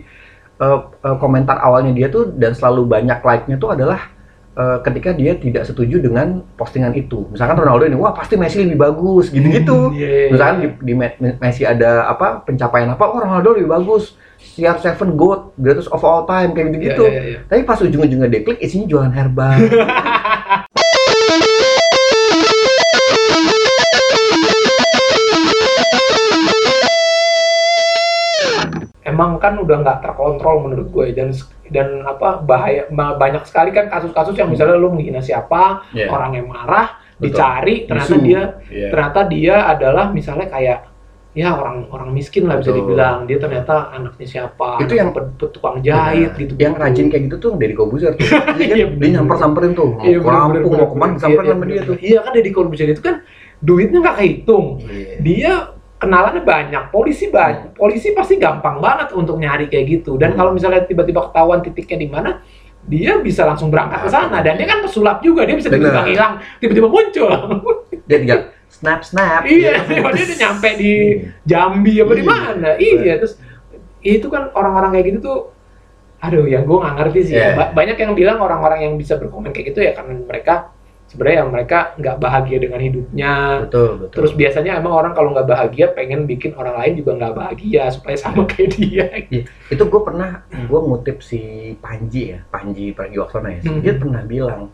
eh, 0.61 0.79
eh, 1.09 1.17
komentar 1.17 1.57
awalnya 1.57 1.91
dia 1.97 2.07
tuh 2.13 2.29
dan 2.37 2.53
selalu 2.53 2.85
banyak 2.85 3.19
like-nya 3.25 3.57
tuh 3.57 3.73
adalah 3.73 4.13
eh, 4.55 4.77
ketika 4.85 5.09
dia 5.17 5.33
tidak 5.33 5.65
setuju 5.65 5.97
dengan 5.97 6.45
postingan 6.57 6.93
itu. 6.93 7.27
Misalkan 7.33 7.57
Ronaldo 7.57 7.89
ini, 7.89 7.97
wah 7.97 8.13
pasti 8.13 8.37
Messi 8.37 8.61
lebih 8.61 8.77
bagus, 8.77 9.33
gitu-gitu. 9.33 9.89
Iya, 9.97 10.07
iya, 10.07 10.29
Misalkan 10.31 10.55
iya. 10.61 10.63
di, 10.63 10.67
di 10.85 10.93
Me- 10.93 11.37
Messi 11.41 11.65
ada 11.65 12.07
apa 12.07 12.45
pencapaian 12.45 12.93
apa, 12.93 13.03
oh 13.09 13.19
Ronaldo 13.19 13.57
lebih 13.57 13.73
bagus, 13.73 14.15
CR7 14.37 15.13
GOAT, 15.13 15.55
greatest 15.55 15.89
of 15.89 15.99
all 15.99 16.23
time, 16.23 16.51
kayak 16.51 16.71
gitu-gitu. 16.71 17.03
Iya, 17.03 17.11
iya, 17.11 17.23
iya. 17.27 17.39
Tapi 17.43 17.61
pas 17.61 17.75
ujung-ujungnya 17.77 18.27
dia 18.27 18.41
klik, 18.41 18.59
isinya 18.59 18.85
jualan 18.85 19.11
herbal. 19.11 19.57
emang 29.05 29.37
kan 29.37 29.55
udah 29.55 29.77
nggak 29.79 29.99
terkontrol 30.01 30.65
menurut 30.65 30.87
gue 30.89 31.07
dan 31.13 31.29
dan 31.65 31.87
apa 32.03 32.41
bahaya 32.41 32.89
ba- 32.89 33.15
banyak 33.15 33.45
sekali 33.45 33.69
kan 33.69 33.87
kasus-kasus 33.87 34.35
yang 34.35 34.49
misalnya 34.49 34.75
lu 34.75 34.91
menghina 34.91 35.21
siapa 35.21 35.85
Iya. 35.93 36.09
orang 36.09 36.31
yang 36.35 36.47
marah 36.49 36.97
Betul. 37.15 37.31
dicari 37.31 37.75
ternyata 37.85 38.11
Isu. 38.11 38.21
dia 38.21 38.41
Iya. 38.67 38.87
ternyata 38.91 39.19
dia 39.25 39.55
adalah 39.65 40.05
misalnya 40.09 40.47
kayak 40.47 40.79
ya 41.35 41.51
orang 41.51 41.91
orang 41.91 42.15
miskin 42.15 42.47
lah 42.47 42.57
bisa 42.57 42.71
Betul. 42.71 42.95
dibilang 42.95 43.27
dia 43.27 43.35
ternyata 43.35 43.91
anaknya 43.91 44.23
siapa 44.23 44.79
Itu 44.79 44.95
yang- 44.95 45.11
tukang 45.35 45.83
jahit 45.83 46.31
Nah, 46.31 46.39
gitu 46.39 46.53
Yang 46.55 46.73
rajin 46.79 47.05
kayak 47.11 47.23
gitu 47.27 47.35
tuh 47.37 47.51
dari 47.59 47.75
Kobuzer 47.75 48.15
tuh. 48.15 48.23
Dia, 48.23 48.39
kan, 48.47 48.55
Iya, 48.55 48.71
dia 48.71 48.87
bener. 48.87 49.09
nyamper-samperin 49.19 49.71
tuh, 49.75 49.89
mau 49.93 50.07
Iya, 50.07 50.17
ke 50.17 50.29
Lampung, 50.31 50.73
mau 50.73 50.87
ke 50.87 50.95
mana, 50.95 51.11
Iya, 51.11 51.19
sama 51.19 51.31
iya, 51.35 51.53
dia 51.67 51.81
tuh. 51.83 51.95
iya 51.99 52.17
kan 52.23 52.31
Deddy 52.31 52.51
Corbuzier 52.51 52.87
itu 52.87 53.03
kan 53.03 53.15
duitnya 53.59 53.99
nggak 53.99 54.17
kehitung 54.17 54.65
Iya. 54.81 55.15
dia 55.19 55.51
kenalannya 55.95 56.43
banyak, 56.43 56.83
polisi 56.89 57.27
banyak, 57.27 57.71
polisi 57.73 58.11
pasti 58.11 58.35
gampang 58.35 58.79
banget 58.79 59.11
untuk 59.11 59.35
nyari 59.35 59.67
kayak 59.67 59.85
gitu. 59.91 60.15
Dan 60.15 60.31
Hmm. 60.31 60.37
kalau 60.37 60.51
misalnya 60.51 60.83
tiba-tiba 60.83 61.19
ketahuan 61.25 61.59
titiknya 61.59 61.97
di 61.97 62.07
mana, 62.07 62.31
dia 62.81 63.17
bisa 63.17 63.43
langsung 63.43 63.67
berangkat 63.67 64.03
ke 64.03 64.09
sana. 64.09 64.39
Dan 64.39 64.55
dia 64.55 64.67
kan 64.67 64.79
pesulap 64.79 65.19
juga, 65.19 65.43
dia 65.43 65.55
bisa 65.55 65.67
tiba-tiba 65.67 66.03
hilang, 66.05 66.33
tiba-tiba 66.59 66.87
muncul. 66.87 67.31
Dia 68.05 68.17
tinggal 68.21 68.39
snap 68.67 69.01
snap. 69.01 69.41
iya, 69.45 69.81
dia 69.81 70.01
udah 70.01 70.37
nyampe 70.37 70.69
di 70.75 70.91
Jambi 71.43 71.93
apa 71.97 72.11
di 72.11 72.21
Iya. 72.21 72.29
mana. 72.29 72.69
Iya, 72.75 73.13
terus 73.17 73.33
itu 74.01 74.27
kan 74.27 74.51
orang-orang 74.51 74.93
kayak 74.93 75.05
gitu 75.09 75.19
tuh 75.21 75.39
aduh 76.17 76.43
yang 76.43 76.63
gue 76.63 76.73
nggak 76.75 76.95
ngerti 76.95 77.19
sih 77.23 77.33
ya. 77.33 77.39
Iya. 77.39 77.49
Ba- 77.55 77.73
banyak 77.73 77.97
yang 77.97 78.11
bilang 78.13 78.37
orang-orang 78.37 78.79
yang 78.81 78.93
bisa 78.95 79.15
berkomen 79.15 79.49
kayak 79.49 79.71
gitu 79.71 79.79
ya 79.79 79.93
karena 79.93 80.17
mereka 80.19 80.73
sebenarnya 81.05 81.45
mereka 81.45 81.93
nggak 81.95 82.17
bahagia 82.17 82.57
dengan 82.57 82.81
hidupnya 82.81 83.33
Betul, 83.69 83.89
betul. 84.01 84.15
Terus 84.17 84.31
biasanya 84.33 84.71
emang 84.75 84.89
orang 84.91 85.13
kalau 85.13 85.29
nggak 85.31 85.45
bahagia 85.45 85.85
pengen 85.89 86.25
bikin 86.25 86.53
orang 86.53 86.75
lain 86.75 86.93
juga 86.97 87.11
nggak 87.15 87.33
bahagia 87.35 87.83
supaya 87.89 88.17
sama 88.17 88.41
kayak 88.43 88.69
dia. 88.73 89.05
itu 89.67 89.83
gue 89.85 90.01
pernah 90.01 90.41
gue 90.49 90.79
ngutip 90.81 91.21
si 91.21 91.41
Panji 91.77 92.33
ya 92.33 92.41
Panji 92.45 92.89
Pragiwaksono 92.89 93.47
ya 93.47 93.61
Hmm. 93.61 93.79
dia 93.79 93.93
pernah 93.93 94.21
bilang 94.23 94.73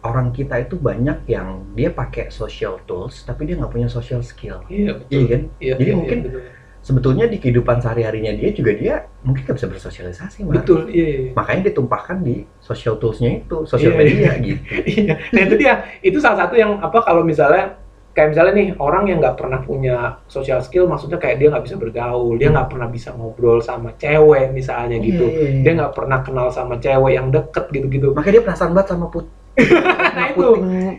orang 0.00 0.32
kita 0.32 0.56
itu 0.58 0.74
banyak 0.74 1.28
yang 1.28 1.68
dia 1.72 1.92
pakai 1.92 2.32
social 2.32 2.80
tools 2.84 3.20
tapi 3.22 3.44
dia 3.44 3.54
nggak 3.54 3.68
punya 3.68 3.88
social 3.88 4.24
skill 4.24 4.64
Iya 4.66 5.04
iya 5.08 5.24
kan 5.28 5.42
Iya, 5.60 5.74
Jadi 5.76 5.84
iya, 5.84 5.94
mungkin 5.94 6.18
iya, 6.18 6.26
betul. 6.32 6.42
sebetulnya 6.80 7.24
di 7.28 7.36
kehidupan 7.36 7.76
sehari 7.78 8.02
harinya 8.08 8.32
dia 8.32 8.50
juga 8.50 8.72
dia 8.72 8.94
mungkin 9.20 9.44
nggak 9.44 9.56
bisa 9.60 9.68
bersosialisasi 9.68 10.48
betul 10.48 10.88
iya. 10.88 11.28
iya. 11.28 11.30
makanya 11.36 11.68
ditumpahkan 11.68 12.24
di 12.24 12.48
social 12.58 12.96
toolsnya 12.96 13.44
itu 13.44 13.68
social 13.68 13.92
Iya, 13.92 14.00
media 14.00 14.16
iya. 14.16 14.32
gitu 14.40 14.62
Iya. 15.04 15.14
Nah 15.36 15.40
itu 15.44 15.54
dia. 15.60 15.72
Itu 16.00 16.16
salah 16.18 16.48
satu 16.48 16.56
yang 16.56 16.80
apa 16.80 17.04
kalau 17.04 17.20
misalnya 17.20 17.76
kayak 18.10 18.34
misalnya 18.34 18.52
nih 18.56 18.68
orang 18.80 19.04
yang 19.06 19.18
nggak 19.20 19.36
pernah 19.38 19.60
punya 19.62 19.96
social 20.26 20.58
skill, 20.58 20.88
maksudnya 20.88 21.14
kayak 21.14 21.38
dia 21.38 21.46
nggak 21.52 21.62
bisa 21.62 21.76
bergaul, 21.78 22.34
dia 22.34 22.50
nggak 22.50 22.68
pernah 22.72 22.88
bisa 22.90 23.14
ngobrol 23.14 23.62
sama 23.62 23.94
cewek 23.94 24.50
misalnya 24.50 24.98
gitu. 24.98 25.30
Iya, 25.30 25.36
iya, 25.36 25.48
iya. 25.52 25.62
Dia 25.62 25.72
nggak 25.78 25.92
pernah 25.94 26.18
kenal 26.24 26.48
sama 26.50 26.74
cewek 26.80 27.12
yang 27.14 27.28
deket 27.30 27.68
gitu-gitu. 27.70 28.10
makanya 28.10 28.34
dia 28.40 28.44
penasaran 28.50 28.72
banget 28.74 28.88
sama 28.96 29.06
put 29.12 29.26
Nah 29.56 30.26
itu. 30.30 30.38
puting 30.38 30.98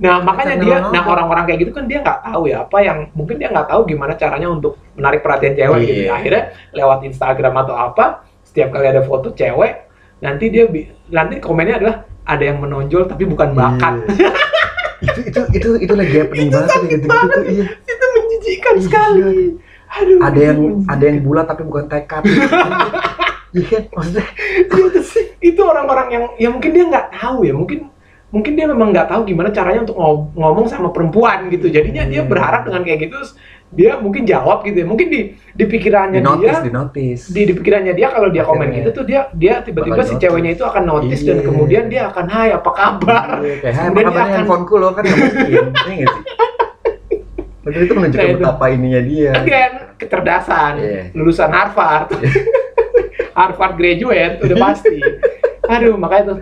Nah, 0.00 0.16
makanya 0.24 0.56
dia, 0.56 0.76
nah 0.88 1.04
orang-orang 1.04 1.44
kayak 1.44 1.60
gitu 1.60 1.76
kan 1.76 1.84
dia 1.84 2.00
nggak 2.00 2.24
tahu 2.24 2.48
ya 2.48 2.64
apa 2.64 2.80
yang 2.80 3.12
mungkin 3.12 3.36
dia 3.36 3.52
nggak 3.52 3.68
tahu 3.68 3.84
gimana 3.84 4.16
caranya 4.16 4.48
untuk 4.48 4.80
menarik 4.96 5.20
perhatian 5.20 5.52
cewek 5.52 5.78
gitu. 5.84 6.08
Iya. 6.08 6.16
Akhirnya 6.16 6.42
lewat 6.72 6.98
Instagram 7.04 7.54
atau 7.60 7.76
apa, 7.76 8.24
setiap 8.40 8.72
kali 8.72 8.88
ada 8.88 9.04
foto 9.04 9.28
cewek, 9.30 9.84
nanti 10.24 10.48
dia 10.48 10.64
nanti 11.12 11.36
komennya 11.36 11.84
adalah 11.84 11.96
ada 12.24 12.40
yang 12.40 12.64
menonjol 12.64 13.12
tapi 13.12 13.28
bukan 13.28 13.52
bakat. 13.52 14.00
Iya. 14.08 14.32
itu 15.00 15.20
itu 15.28 15.40
itu 15.52 15.68
itu 15.84 15.92
lagi 15.92 16.14
happening 16.16 16.48
banget 16.48 16.68
tuh 16.68 16.80
kayak 16.80 16.92
gitu 16.92 17.06
gitu 17.08 17.26
tuh 17.28 17.42
iya 17.44 17.66
Itu 17.84 18.06
menjijikan 18.16 18.74
Iya. 18.76 18.84
sekali. 18.84 19.20
Aduh. 19.90 20.18
ada 20.22 20.40
yang 20.40 20.58
menjijikan. 20.58 20.92
ada 20.92 21.04
yang 21.04 21.18
bulat 21.20 21.44
tapi 21.44 21.62
bukan 21.68 21.84
tekad 21.92 22.22
iya 23.52 23.66
kan 23.68 23.82
maksudnya 23.90 24.26
itu 24.60 25.00
sih 25.02 25.24
itu 25.40 25.60
orang-orang 25.60 26.06
yang 26.08 26.24
ya 26.36 26.48
mungkin 26.48 26.70
dia 26.70 26.84
nggak 26.86 27.06
tahu 27.12 27.42
ya 27.42 27.52
mungkin 27.52 27.90
mungkin 28.30 28.52
dia 28.54 28.64
memang 28.64 28.88
nggak 28.90 29.08
tahu 29.08 29.22
gimana 29.24 29.50
caranya 29.50 29.82
untuk 29.82 29.96
ngo- 29.96 30.30
ngomong 30.32 30.66
sama 30.66 30.88
perempuan 30.88 31.48
gitu 31.48 31.66
jadinya 31.66 32.04
dia 32.04 32.20
Hmm. 32.20 32.30
berharap 32.30 32.62
dengan 32.62 32.82
kayak 32.82 33.00
gitu 33.04 33.16
dia 33.70 33.94
mungkin 33.96 34.22
jawab 34.24 34.62
gitu 34.62 34.76
ya 34.76 34.86
mungkin 34.86 35.06
di 35.08 35.20
di 35.34 35.64
pikirannya 35.64 36.18
di 36.18 36.24
notice 36.24 36.46
dia 36.52 36.58
di 36.60 36.72
notice 36.72 37.22
di, 37.28 37.40
di 37.44 37.52
pikirannya 37.52 37.92
dia 37.92 38.08
kalau 38.08 38.26
dia 38.28 38.42
komen 38.42 38.62
Akhirnya. 38.64 38.78
gitu 38.80 38.90
tuh 38.92 39.04
dia 39.04 39.20
dia 39.32 39.54
tiba-tiba 39.60 39.98
si 40.00 40.14
notice. 40.14 40.22
ceweknya 40.24 40.50
itu 40.52 40.64
akan 40.64 40.82
notice 40.84 41.20
dan 41.20 41.36
Iya. 41.36 41.44
kemudian 41.44 41.84
dia 41.86 42.02
akan 42.06 42.26
hai 42.28 42.48
apa 42.52 42.70
kabar 42.72 43.26
Iya, 43.40 43.54
kayak 43.60 43.74
hai 43.74 43.84
Kemudian 43.84 44.06
dia 44.08 44.18
akan- 44.20 44.34
handphoneku 44.36 44.74
lo 44.76 44.88
kan 44.90 45.02
mungkin 45.04 45.30
iya 45.44 45.62
sih 45.80 45.98
Padahal 47.60 47.82
itu 47.84 47.92
menunjukkan 47.92 48.24
Nah, 48.24 48.32
itu. 48.32 48.40
betapa 48.40 48.64
ininya 48.68 49.00
dia 49.04 49.30
again 49.36 49.72
kecerdasan 49.96 50.72
Iya. 50.76 51.02
lulusan 51.12 51.50
Harvard 51.52 52.08
Harvard 53.40 53.74
graduate 53.74 54.44
udah 54.44 54.56
pasti. 54.68 55.00
Aduh 55.64 55.96
makanya 55.96 56.24
tuh. 56.28 56.38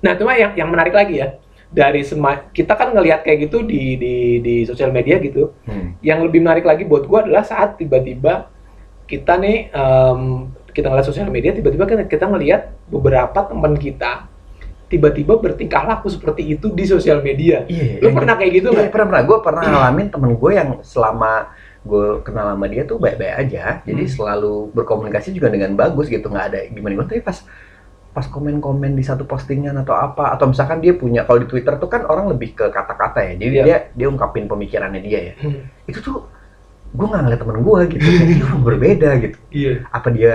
Nah 0.00 0.12
cuma 0.16 0.32
yang 0.34 0.56
yang 0.56 0.68
menarik 0.72 0.96
lagi 0.96 1.20
ya 1.20 1.36
dari 1.68 2.00
sema 2.00 2.48
kita 2.52 2.72
kan 2.72 2.92
ngelihat 2.92 3.20
kayak 3.20 3.48
gitu 3.48 3.64
di 3.64 3.96
di 3.96 4.14
di 4.40 4.54
sosial 4.64 4.88
media 4.88 5.20
gitu. 5.20 5.52
Hmm. 5.64 5.96
yang 6.00 6.24
lebih 6.24 6.40
menarik 6.40 6.64
lagi 6.64 6.84
buat 6.84 7.04
gua 7.04 7.24
adalah 7.24 7.44
saat 7.44 7.76
tiba-tiba 7.76 8.48
kita 9.04 9.36
nih 9.36 9.68
em, 9.68 10.20
kita 10.72 10.88
ngeliat 10.88 11.04
sosial 11.04 11.28
media 11.28 11.52
tiba-tiba 11.52 11.84
kan 11.84 12.04
kita 12.08 12.24
ngelihat 12.28 12.72
beberapa 12.88 13.44
teman 13.44 13.76
kita 13.76 14.28
tiba-tiba 14.88 15.40
bertingkah 15.40 15.88
laku 15.88 16.12
seperti 16.12 16.52
itu 16.52 16.68
di 16.68 16.84
sosial 16.84 17.24
media. 17.24 17.64
Iya, 17.64 18.04
lu 18.04 18.12
pernah 18.12 18.36
kayak 18.36 18.52
gitu 18.52 18.68
Iya, 18.68 18.76
nggak? 18.76 18.92
pernah 18.92 19.06
pernah. 19.08 19.22
Gue 19.24 19.38
pernah 19.40 19.62
ngalamin 19.64 20.06
temen 20.12 20.30
gue 20.36 20.50
yang 20.52 20.68
selama 20.84 21.32
gue 21.82 22.22
kenal 22.22 22.54
sama 22.54 22.66
dia 22.66 22.82
tuh 22.82 22.96
baik-baik 22.96 23.34
aja. 23.42 23.82
Jadi 23.82 24.04
Hmm. 24.06 24.12
selalu 24.12 24.54
berkomunikasi 24.70 25.34
juga 25.34 25.50
dengan 25.50 25.74
bagus 25.74 26.06
gitu, 26.06 26.26
nggak 26.26 26.46
ada 26.48 26.60
gimana-gimana. 26.70 27.08
Tapi 27.08 27.20
pas 27.20 27.38
pas 28.12 28.28
komen-komen 28.28 28.92
di 28.92 29.00
satu 29.00 29.24
postingan 29.24 29.72
atau 29.74 29.96
apa, 29.96 30.36
atau 30.36 30.44
misalkan 30.44 30.78
dia 30.78 30.92
punya 30.92 31.24
kalau 31.24 31.40
di 31.40 31.48
Twitter 31.48 31.80
tuh 31.80 31.88
kan 31.88 32.04
orang 32.04 32.28
lebih 32.28 32.52
ke 32.52 32.68
kata-kata 32.68 33.24
ya. 33.24 33.32
Jadi 33.34 33.54
Iya. 33.56 33.64
dia 33.64 33.76
dia 33.96 34.06
ungkapin 34.06 34.44
pemikirannya 34.46 35.00
dia 35.00 35.20
ya. 35.32 35.34
Hmm, 35.40 35.64
Itu 35.88 35.98
tuh 35.98 36.16
gue 36.92 37.06
nggak 37.08 37.22
ngeliat 37.24 37.40
temen 37.40 37.58
gue 37.64 37.80
gitu. 37.88 38.04
Dia 38.04 38.46
berbeda 38.60 39.10
gitu. 39.18 39.38
iya 39.50 39.74
Apa 39.88 40.08
dia 40.12 40.34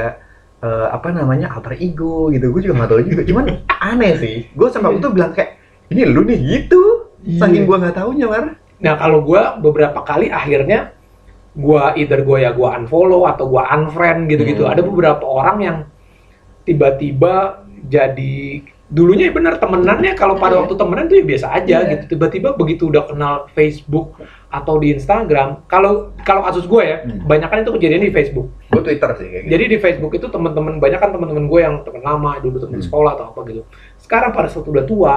eh, 0.58 0.88
apa 0.90 1.14
namanya 1.14 1.54
alter 1.54 1.78
ego 1.78 2.34
gitu? 2.34 2.50
Gue 2.50 2.66
juga 2.66 2.82
nggak 2.82 2.90
tahu 2.90 3.02
juga. 3.06 3.22
Cuman 3.24 3.46
aneh 3.70 4.14
sih. 4.18 4.38
Gue 4.58 4.68
sampai 4.74 4.90
waktu 4.90 5.06
itu 5.06 5.10
bilang 5.14 5.32
kayak 5.32 5.52
ini 5.94 6.02
lu 6.04 6.26
nih 6.26 6.40
gitu. 6.44 6.82
Iya. 7.24 7.46
Saking 7.46 7.64
gue 7.64 7.78
nggak 7.78 7.94
taunya 7.96 8.26
mar. 8.26 8.46
Nah 8.78 8.94
kalau 8.98 9.22
gua 9.22 9.58
beberapa 9.58 10.02
kali 10.02 10.34
akhirnya 10.34 10.97
gua 11.58 11.98
either 11.98 12.22
gua 12.22 12.38
ya 12.38 12.54
gua 12.54 12.78
unfollow 12.78 13.26
atau 13.26 13.50
gua 13.50 13.66
unfriend 13.74 14.30
gitu-gitu. 14.30 14.62
Hmm. 14.64 14.78
Ada 14.78 14.82
beberapa 14.86 15.26
orang 15.26 15.58
yang 15.60 15.78
tiba-tiba 16.64 17.64
jadi 17.88 18.62
dulunya 18.88 19.28
ya 19.28 19.34
bener 19.36 19.60
temenannya 19.60 20.16
kalau 20.16 20.40
pada 20.40 20.56
Iya. 20.56 20.60
waktu 20.64 20.76
temenan 20.80 21.06
tuh 21.12 21.18
ya 21.20 21.26
biasa 21.28 21.48
aja 21.52 21.78
Iya. 21.84 21.90
gitu. 21.92 22.04
Tiba-tiba 22.16 22.56
begitu 22.56 22.88
udah 22.88 23.04
kenal 23.04 23.34
Facebook 23.52 24.16
atau 24.48 24.80
di 24.80 24.96
Instagram, 24.96 25.68
kalau 25.68 26.16
kalau 26.24 26.40
kasus 26.48 26.64
gue 26.64 26.84
ya, 26.88 27.04
Hmm. 27.04 27.28
kebanyakan 27.28 27.68
itu 27.68 27.72
kejadian 27.76 28.02
di 28.08 28.12
Facebook. 28.16 28.48
Gue 28.72 28.82
Twitter 28.86 29.10
sih 29.20 29.28
kayak 29.28 29.44
gitu. 29.44 29.52
Jadi 29.52 29.64
di 29.68 29.78
Facebook 29.84 30.14
itu 30.16 30.28
teman-teman 30.32 30.80
banyak 30.80 31.00
kan 31.04 31.12
teman-teman 31.12 31.46
gue 31.52 31.60
yang 31.60 31.76
teman 31.84 32.00
lama 32.00 32.32
dulu 32.40 32.58
teman 32.64 32.80
Hmm. 32.80 32.88
sekolah 32.88 33.12
atau 33.20 33.26
apa 33.36 33.40
gitu. 33.52 33.62
Sekarang 34.00 34.32
pada 34.32 34.48
saat 34.48 34.64
udah 34.64 34.86
tua, 34.88 35.16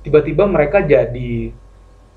tiba-tiba 0.00 0.48
mereka 0.48 0.80
jadi 0.80 1.52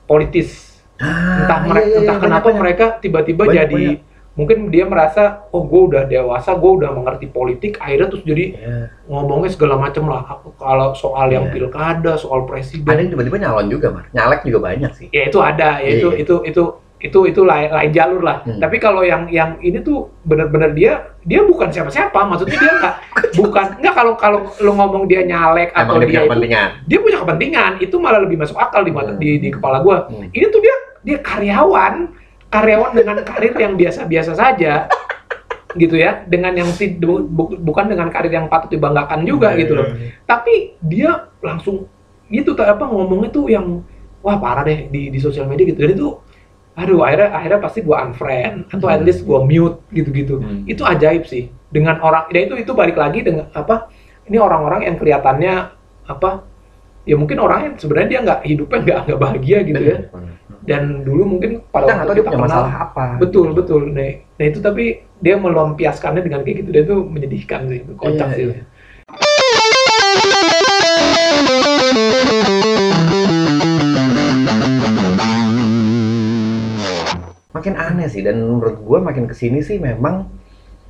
politis 0.07 0.74
Ah, 0.97 1.43
entah 1.43 1.59
iya, 1.59 1.67
mereka 1.67 1.87
iya, 1.87 1.97
entah 1.99 2.15
iya, 2.15 2.23
kenapa 2.23 2.47
banyak, 2.47 2.59
mereka 2.59 2.85
tiba-tiba 2.97 3.43
jadi 3.45 3.83
banyak. 3.99 3.99
mungkin 4.35 4.57
dia 4.67 4.83
merasa 4.83 5.47
oh 5.49 5.63
gue 5.63 5.81
udah 5.91 6.03
dewasa 6.05 6.51
gue 6.53 6.71
udah 6.73 6.91
mengerti 6.91 7.27
politik 7.27 7.79
akhirnya 7.79 8.07
terus 8.07 8.23
jadi 8.23 8.45
Iya. 8.51 8.77
ngomongnya 9.07 9.47
segala 9.49 9.75
macam 9.75 10.07
lah 10.07 10.23
kalau 10.55 10.91
soal 10.91 11.27
yang 11.29 11.47
Iya. 11.47 11.53
pilkada 11.53 12.15
soal 12.15 12.43
Ada 12.43 12.47
presiden 12.47 12.95
yang 12.95 13.11
tiba-tiba 13.11 13.37
nyalon 13.39 13.67
juga, 13.67 13.87
Mar. 13.91 14.05
Nyalek 14.11 14.43
juga 14.43 14.59
banyak 14.65 14.91
sih. 14.91 15.07
ya 15.11 15.27
itu 15.27 15.39
ada 15.39 15.79
ya 15.79 15.89
itu 15.95 16.07
Iya. 16.11 16.19
itu 16.19 16.35
itu 16.45 16.63
itu 16.97 17.27
itu 17.27 17.41
lain, 17.41 17.69
lain 17.69 17.91
jalur 17.91 18.19
lah. 18.19 18.39
Hmm. 18.41 18.57
tapi 18.57 18.79
kalau 18.79 19.03
yang 19.03 19.27
yang 19.27 19.59
ini 19.59 19.77
tuh 19.79 20.09
benar-benar 20.23 20.71
dia 20.71 21.11
dia 21.21 21.43
bukan 21.43 21.67
siapa-siapa. 21.67 22.15
Maksudnya 22.15 22.55
dia 22.55 22.71
nggak 22.73 22.95
bukan 23.39 23.65
nggak 23.77 23.93
kalau 23.93 24.13
kalau 24.15 24.39
lu 24.57 24.71
ngomong 24.71 25.03
dia 25.05 25.21
nyalek 25.21 25.69
atau 25.71 25.95
Emang 25.95 26.01
dia 26.01 26.07
dia 26.07 26.07
punya 26.07 26.17
itu 26.17 26.25
kepentingan. 26.25 26.69
dia 26.87 26.99
punya 26.99 27.17
kepentingan. 27.19 27.71
Itu 27.79 27.95
malah 27.99 28.19
lebih 28.19 28.37
masuk 28.37 28.55
akal 28.55 28.81
di 28.81 28.91
mata 28.91 29.11
Hmm. 29.11 29.19
di, 29.19 29.37
di 29.37 29.49
kepala 29.49 29.79
gua. 29.79 30.07
Hmm. 30.07 30.27
ini 30.29 30.45
tuh 30.47 30.59
dia 30.59 30.75
dia 31.03 31.17
karyawan 31.19 31.93
karyawan 32.47 32.91
dengan 32.93 33.15
karir 33.21 33.53
yang 33.53 33.75
biasa-biasa 33.75 34.31
saja 34.33 34.87
gitu 35.73 35.95
ya. 35.95 36.23
Dengan 36.23 36.55
yang 36.55 36.69
bu- 36.95 37.27
bu- 37.27 37.59
bukan 37.59 37.85
dengan 37.85 38.07
karir 38.07 38.31
yang 38.31 38.47
patut 38.47 38.71
dibanggakan 38.71 39.21
juga 39.21 39.51
gitu 39.53 39.75
loh. 39.75 39.87
Tapi 40.23 40.79
dia 40.79 41.11
langsung 41.39 41.85
gitu 42.25 42.55
tak 42.55 42.71
apa 42.71 42.87
ngomongnya 42.87 43.29
tuh 43.29 43.45
yang 43.45 43.83
wah 44.19 44.41
parah 44.41 44.63
deh 44.63 44.89
di 44.89 45.11
di 45.11 45.19
sosial 45.19 45.45
media 45.45 45.67
gitu. 45.67 45.77
Jadi 45.77 45.93
tuh 45.93 46.24
aduh 46.75 47.01
akhirnya 47.01 47.31
akhirnya 47.31 47.59
pasti 47.59 47.79
gua 47.79 48.03
unfriend 48.03 48.67
atau 48.69 48.87
at 48.87 48.99
least 48.99 49.23
gua 49.23 49.39
mute 49.41 49.79
gitu-gitu 49.89 50.37
Hmm. 50.37 50.63
itu 50.65 50.83
ajaib 50.83 51.23
sih 51.23 51.47
dengan 51.67 51.97
orang 51.99 52.27
dan 52.27 52.41
itu 52.45 52.55
itu 52.57 52.71
balik 52.71 52.95
lagi 52.95 53.19
dengan 53.19 53.47
apa 53.51 53.87
ini 54.25 54.37
orang-orang 54.37 54.83
yang 54.83 54.95
kelihatannya 54.95 55.71
apa 56.05 56.43
ya 57.03 57.15
mungkin 57.15 57.37
orangnya 57.37 57.75
sebenarnya 57.75 58.09
dia 58.09 58.19
nggak 58.21 58.39
hidupnya 58.43 58.77
nggak 58.81 58.97
nggak 59.05 59.19
bahagia 59.19 59.57
gitu 59.61 59.81
ya 59.81 59.97
dan 60.61 60.83
dulu 61.01 61.23
mungkin 61.29 61.61
pada 61.65 61.85
Kita 61.85 61.95
waktu 62.01 62.11
dia 62.11 62.23
punya 62.23 62.33
kenal- 62.35 62.49
masalah 62.49 62.73
apa. 62.83 63.03
betul 63.17 63.47
betul 63.53 63.81
nah, 63.87 64.09
nah 64.33 64.45
itu 64.45 64.59
tapi 64.59 64.83
dia 65.17 65.35
melampiaskannya 65.37 66.21
dengan 66.21 66.41
kayak 66.41 66.57
gitu 66.59 66.69
dia 66.71 66.83
tuh 66.83 66.99
menyedihkan 67.03 67.61
sih 67.65 67.79
itu 67.81 67.93
kocak 67.93 68.27
Iya, 68.27 68.35
sih 68.35 68.45
iya. 68.49 68.63
Makin 77.55 77.79
aneh 77.79 78.05
sih 78.05 78.19
dan 78.19 78.35
menurut 78.37 78.75
gue 78.77 78.99
makin 78.99 79.25
ke 79.25 79.33
sini 79.33 79.63
sih 79.63 79.79
memang 79.79 80.27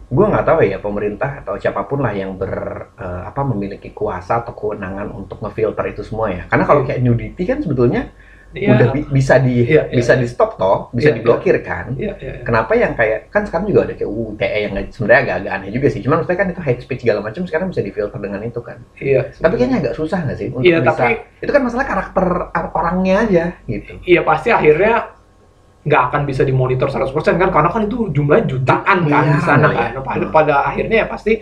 gue 0.05 0.25
nggak 0.25 0.45
tahu 0.45 0.59
ya 0.61 0.77
pemerintah 0.77 1.41
atau 1.41 1.57
siapa 1.57 1.85
pun 1.85 2.01
lah 2.01 2.13
yang 2.13 2.33
ber 2.33 2.53
eh, 2.93 3.21
apa 3.25 3.41
memiliki 3.41 3.89
kuasa 3.89 4.41
atau 4.41 4.53
kewenangan 4.53 5.09
untuk 5.11 5.41
ngefilter 5.41 5.85
itu 5.87 6.01
semua 6.01 6.29
ya. 6.29 6.45
Karena 6.45 6.61
kalau 6.63 6.81
kayak 6.81 7.01
nudity 7.01 7.43
kan 7.43 7.61
sebetulnya 7.61 8.09
Iya, 8.55 8.71
udah 8.71 8.87
bi- 8.95 9.09
bisa 9.11 9.35
di 9.35 9.67
Iya, 9.67 9.91
iya, 9.91 9.99
bisa 9.99 10.15
iya. 10.15 10.21
di 10.23 10.27
stop 10.31 10.55
toh 10.55 10.87
bisa 10.95 11.11
Iya, 11.11 11.19
diblokir 11.19 11.59
kan. 11.59 11.91
Iya, 11.91 12.15
iya. 12.15 12.33
kenapa 12.39 12.71
yang 12.71 12.95
kayak 12.95 13.27
kan 13.27 13.43
sekarang 13.43 13.67
juga 13.67 13.83
ada 13.83 13.93
kayak 13.93 14.07
UU 14.07 14.39
ITE 14.39 14.59
yang 14.63 14.73
sebenarnya 14.87 15.19
agak-agak 15.27 15.51
aneh 15.51 15.69
juga 15.75 15.87
sih. 15.91 15.99
Cuman 15.99 16.15
maksudnya 16.23 16.39
kan 16.39 16.47
itu 16.47 16.61
hate 16.63 16.79
speech 16.79 17.01
segala 17.03 17.19
macam 17.19 17.43
sekarang 17.43 17.67
bisa 17.67 17.81
difilter 17.83 18.15
dengan 18.15 18.39
itu 18.39 18.61
kan. 18.63 18.79
Iya 18.95 19.27
tapi 19.35 19.53
kayaknya 19.59 19.77
agak 19.83 19.93
susah 19.99 20.23
nggak 20.23 20.37
sih 20.39 20.47
untuk 20.47 20.63
Iya, 20.63 20.77
bisa 20.79 20.91
tapi- 20.95 21.19
itu 21.43 21.51
kan 21.51 21.61
masalah 21.67 21.83
karakter 21.85 22.25
orangnya 22.71 23.15
aja 23.27 23.45
gitu. 23.67 23.93
Iya 24.07 24.21
pasti 24.23 24.49
akhirnya 24.55 25.14
nggak 25.85 26.01
akan 26.09 26.21
bisa 26.25 26.41
dimonitor 26.41 26.89
100% 26.89 27.13
kan? 27.37 27.49
Karena 27.49 27.69
kan 27.69 27.85
itu 27.85 28.09
jumlahnya 28.09 28.45
jutaan 28.49 29.05
kan 29.05 29.23
Iya, 29.23 29.33
di 29.33 29.41
sana 29.41 29.67
iya. 29.69 29.77
kan? 29.93 30.01
Pada, 30.01 30.25
pada 30.29 30.55
akhirnya 30.65 31.05
ya 31.05 31.07
pasti 31.07 31.33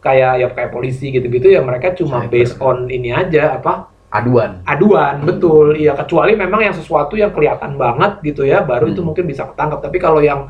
kayak 0.00 0.32
ya 0.36 0.46
kayak 0.50 0.70
polisi 0.70 1.08
gitu-gitu 1.08 1.48
ya 1.48 1.60
mereka 1.60 1.92
cuma 1.92 2.24
Cyber. 2.24 2.32
based 2.32 2.56
on 2.58 2.88
ini 2.88 3.08
aja 3.08 3.56
apa? 3.56 3.88
Aduan. 4.08 4.62
Aduan 4.64 5.24
betul. 5.24 5.74
Iya 5.74 5.92
kecuali 5.94 6.32
memang 6.32 6.60
yang 6.62 6.72
sesuatu 6.72 7.12
yang 7.14 7.30
kelihatan 7.30 7.74
banget 7.74 8.22
gitu 8.22 8.44
ya 8.44 8.60
baru 8.60 8.88
itu 8.88 9.00
Hmm. 9.00 9.10
mungkin 9.10 9.24
bisa 9.24 9.44
ketangkap 9.44 9.80
tapi 9.80 9.98
kalau 9.98 10.20
yang 10.20 10.48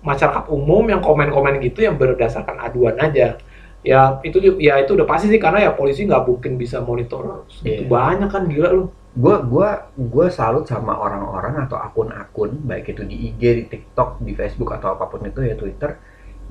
masyarakat 0.00 0.44
umum 0.48 0.86
yang 0.86 1.00
komen-komen 1.00 1.58
gitu 1.60 1.82
yang 1.82 1.96
berdasarkan 1.96 2.62
aduan 2.62 2.94
aja 2.96 3.38
ya 3.82 4.00
itu 4.22 4.38
ya 4.58 4.78
itu 4.78 4.94
udah 4.94 5.06
pasti 5.06 5.26
sih 5.26 5.38
karena 5.38 5.66
ya 5.66 5.70
polisi 5.72 6.02
nggak 6.02 6.26
mungkin 6.26 6.58
bisa 6.58 6.82
monitor 6.82 7.46
segitu 7.46 7.86
Iya. 7.86 7.90
banyak 7.90 8.28
kan? 8.28 8.42
Gila 8.46 8.68
lu 8.74 8.84
gua 9.16 9.34
gua 9.52 9.68
gua 9.96 10.26
salut 10.38 10.64
sama 10.68 10.92
orang-orang 11.04 11.54
atau 11.64 11.76
akun-akun 11.80 12.50
baik 12.68 12.92
itu 12.92 13.02
di 13.10 13.16
IG 13.32 13.42
di 13.60 13.64
TikTok 13.72 14.20
di 14.26 14.32
Facebook 14.36 14.70
atau 14.76 14.88
apa 14.94 15.04
pun 15.08 15.20
itu 15.24 15.40
ya 15.48 15.54
Twitter 15.56 15.90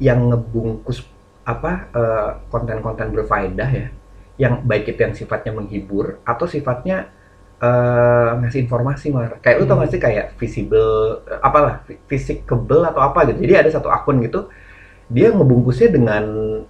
yang 0.02 0.20
ngebungkus 0.34 1.06
apa 1.46 1.72
eh, 1.94 2.30
konten-konten 2.52 3.08
berfaedah 3.16 3.70
ya 3.70 3.88
yang 4.44 4.54
baik 4.70 4.92
itu 4.92 5.00
yang 5.06 5.16
sifatnya 5.16 5.52
menghibur 5.56 6.20
atau 6.26 6.46
sifatnya 6.50 7.14
eh, 7.62 8.30
ngasih 8.42 8.60
informasi 8.66 9.06
mar 9.16 9.40
kayak 9.44 9.58
lu 9.62 9.66
tau 9.70 9.78
Hmm. 9.78 9.86
gak 9.86 9.92
sih 9.94 10.02
kayak 10.02 10.26
visible 10.42 11.22
eh, 11.30 11.40
apalah 11.48 11.86
visible 12.12 12.82
atau 12.90 13.02
apa 13.06 13.20
gitu 13.32 13.40
jadi 13.46 13.54
ada 13.66 13.70
satu 13.72 13.90
akun 13.94 14.20
gitu 14.26 14.50
dia 15.08 15.30
ngebungkusnya 15.30 15.90
dengan 15.92 16.24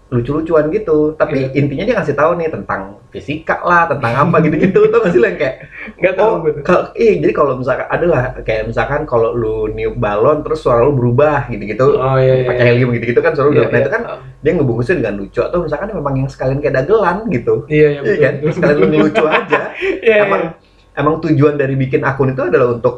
lucu-lucuan 0.06 0.68
gitu 0.68 1.16
tapi 1.16 1.48
Iya. 1.48 1.56
intinya 1.56 1.84
dia 1.84 1.96
ngasih 1.96 2.14
tahu 2.14 2.36
nih 2.36 2.48
tentang 2.48 3.00
fisika 3.08 3.60
lah 3.60 3.88
tentang 3.88 4.12
apa 4.14 4.38
gitu-gitu 4.40 4.88
tau 4.88 5.00
gak 5.00 5.12
sih 5.12 5.20
lo 5.20 5.26
yang 5.26 5.40
kayak 5.40 5.56
nggak 5.96 6.14
tahu 6.14 6.28
Oh, 6.28 6.38
tuh. 6.46 6.62
kalau 6.62 6.84
eh 6.94 7.16
jadi 7.16 7.32
kalau 7.32 7.54
misalkan 7.56 7.88
adalah 7.88 8.22
kayak 8.40 8.64
misalkan 8.66 9.02
kalau 9.04 9.32
lu 9.32 9.56
niup 9.68 9.96
balon 9.96 10.44
terus 10.44 10.60
suara 10.60 10.84
lu 10.84 10.94
berubah 10.94 11.48
gitu-gitu 11.48 11.96
oh 11.96 12.18
iya 12.18 12.34
iya 12.36 12.46
pakai 12.46 12.64
helium 12.70 12.92
gitu-gitu 12.94 13.20
kan 13.20 13.32
suara 13.32 13.48
lu 13.48 13.54
Iya, 13.54 13.60
berubah. 13.62 13.72
Nah, 13.72 13.80
iya. 13.80 13.84
itu 13.84 13.92
kan 13.92 14.02
dia 14.38 14.52
ngebungkusnya 14.54 14.96
dengan 14.98 15.16
lucu 15.18 15.40
atau 15.42 15.58
misalkan 15.58 15.88
memang 15.90 16.14
yang 16.16 16.28
sekalian 16.28 16.60
kayak 16.60 16.76
dagelan 16.76 17.18
gitu. 17.28 17.54
iya 17.68 17.88
iya 17.90 17.90
Iya 17.90 18.00
betul, 18.04 18.20
kan? 18.20 18.34
betul. 18.36 18.52
Sekalian 18.54 18.78
lu 18.78 18.88
ngelucu 18.90 19.24
aja. 19.26 19.62
Iya, 20.06 20.16
emang 20.24 20.42
iya. 20.42 20.52
emang 20.96 21.16
tujuan 21.20 21.56
dari 21.56 21.76
bikin 21.76 22.02
akun 22.02 22.30
itu 22.30 22.42
adalah 22.42 22.68
untuk 22.70 22.96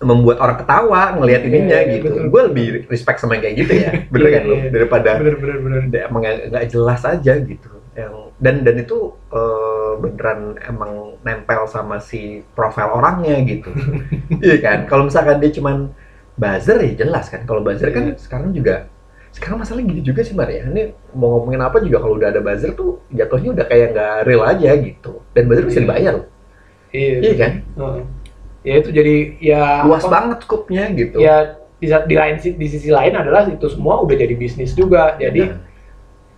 membuat 0.00 0.40
orang 0.40 0.56
ketawa 0.56 1.02
ngelihat 1.14 1.40
Iya, 1.40 1.48
ininya 1.48 1.78
iya, 1.78 1.92
gitu. 1.94 2.08
betul. 2.08 2.24
Gue 2.28 2.42
lebih 2.48 2.66
respect 2.88 3.20
sama 3.20 3.36
yang 3.36 3.44
kayak 3.44 3.56
gitu 3.58 3.72
ya. 3.76 3.90
Bener 4.12 4.26
Iya, 4.26 4.32
kan 4.32 4.42
lu? 4.42 4.54
iya. 4.56 4.68
Daripada 4.70 5.10
bener 5.16 5.36
bener 5.36 5.58
bener 5.60 5.80
dia 5.88 6.00
emang 6.08 6.22
nggak 6.24 6.64
jelas 6.66 7.00
aja 7.04 7.32
gitu 7.36 7.70
yang 7.92 8.14
dan 8.38 8.62
dan 8.62 8.76
itu 8.78 8.96
eh, 9.28 9.92
beneran 9.98 10.40
emang 10.62 10.92
nempel 11.20 11.66
sama 11.66 11.98
si 11.98 12.40
profil 12.50 12.86
orangnya 12.88 13.34
gitu 13.42 13.68
iya 14.40 14.56
kan 14.58 14.78
kalau 14.86 15.04
misalkan 15.04 15.36
dia 15.36 15.50
cuman 15.50 15.90
buzzer 16.32 16.78
ya 16.80 16.96
jelas 16.96 17.26
kan 17.26 17.42
kalau 17.44 17.60
buzzer 17.60 17.90
kan 17.90 18.08
Iya. 18.08 18.16
sekarang 18.16 18.54
juga 18.54 18.86
sekarang 19.30 19.58
masalah 19.58 19.82
gini 19.82 20.00
juga 20.00 20.22
sih 20.22 20.32
Mar 20.32 20.48
ya 20.48 20.64
ini 20.64 20.94
mau 21.12 21.34
ngomongin 21.36 21.60
apa 21.60 21.82
juga 21.82 21.98
kalau 21.98 22.14
udah 22.14 22.30
ada 22.30 22.40
buzzer 22.40 22.72
tuh 22.72 23.02
jatuhnya 23.10 23.50
udah 23.52 23.66
kayak 23.66 23.86
nggak 23.90 24.14
real 24.22 24.42
aja 24.44 24.70
gitu 24.72 25.12
dan 25.30 25.42
buzzer 25.44 25.66
bisa 25.66 25.76
Iya. 25.76 25.84
dibayar 25.84 26.14
iya 26.90 27.14
iya 27.20 27.34
kan 27.36 27.52
Heeh. 27.74 28.02
Ya 28.60 28.74
itu 28.80 28.90
jadi 28.92 29.14
ya 29.40 29.62
luas 29.88 30.04
apa, 30.04 30.12
banget 30.12 30.38
skupnya 30.44 30.84
gitu. 30.92 31.16
Ya 31.18 31.56
di, 31.80 31.86
di 31.88 32.14
lain 32.16 32.36
di 32.36 32.66
sisi 32.68 32.92
lain 32.92 33.16
adalah 33.16 33.48
itu 33.48 33.66
semua 33.72 34.04
udah 34.04 34.16
jadi 34.16 34.34
bisnis 34.36 34.76
juga. 34.76 35.16
Jadi 35.16 35.48
Nah, 35.48 35.68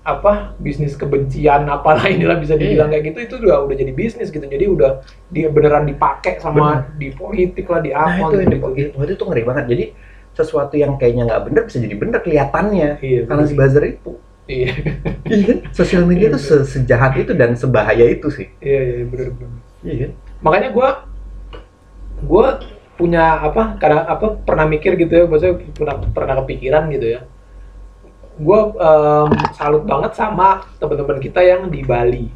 apa 0.03 0.59
bisnis 0.59 0.99
kebencian 0.99 1.63
apalah 1.71 2.11
inilah 2.11 2.35
bisa 2.35 2.59
dibilang 2.59 2.91
Iya. 2.91 2.99
kayak 2.99 3.05
gitu 3.15 3.19
itu 3.23 3.35
udah 3.47 3.63
udah 3.71 3.77
jadi 3.79 3.93
bisnis 3.95 4.35
gitu. 4.35 4.43
Jadi 4.43 4.67
udah 4.67 4.99
dia 5.31 5.47
beneran 5.47 5.87
dipakai 5.87 6.43
sama 6.43 6.91
di 6.99 7.15
politik 7.15 7.71
lah 7.71 7.79
di 7.79 7.95
nah 7.95 8.11
apa 8.11 8.35
itu 8.35 8.43
yang 8.43 8.51
gitu, 8.51 8.67
di- 8.75 8.91
waktu 8.99 9.13
itu 9.15 9.25
ngeri 9.31 9.43
banget. 9.47 9.65
Jadi 9.71 9.85
sesuatu 10.33 10.75
yang 10.75 10.99
kayaknya 10.99 11.23
nggak 11.29 11.43
bener 11.47 11.63
bisa 11.71 11.79
jadi 11.79 11.95
bener 11.95 12.19
kelihatannya. 12.19 12.89
Iya 12.99 13.21
karena 13.31 13.43
si 13.47 13.55
buzzer 13.55 13.85
itu. 13.87 14.13
Iya. 14.51 14.71
Iya 15.23 15.43
kan? 15.47 15.59
Sosial 15.71 16.03
media 16.03 16.35
itu 16.35 16.41
se- 16.43 16.67
sejahat 16.67 17.15
itu 17.15 17.31
dan 17.39 17.55
sebahaya 17.55 18.03
itu 18.11 18.27
sih. 18.27 18.51
iya 18.59 18.81
iya 18.83 19.05
bener 19.07 19.27
bener. 19.39 19.51
Iya 19.87 19.95
kan? 20.07 20.11
makanya 20.43 20.69
gue 20.75 20.89
gue 22.23 22.47
punya 22.95 23.43
apa 23.43 23.77
kadang 23.83 24.07
apa 24.07 24.39
pernah 24.47 24.67
mikir 24.69 24.95
gitu 24.95 25.13
ya 25.13 25.25
maksudnya 25.27 25.59
pernah 25.75 25.97
pernah 26.11 26.35
kepikiran 26.45 26.87
gitu 26.95 27.07
ya. 27.19 27.21
Gue 28.39 28.61
salut 29.59 29.85
banget 29.85 30.17
sama 30.17 30.65
teman-teman 30.81 31.21
kita 31.21 31.45
yang 31.45 31.69
di 31.69 31.85
Bali 31.85 32.33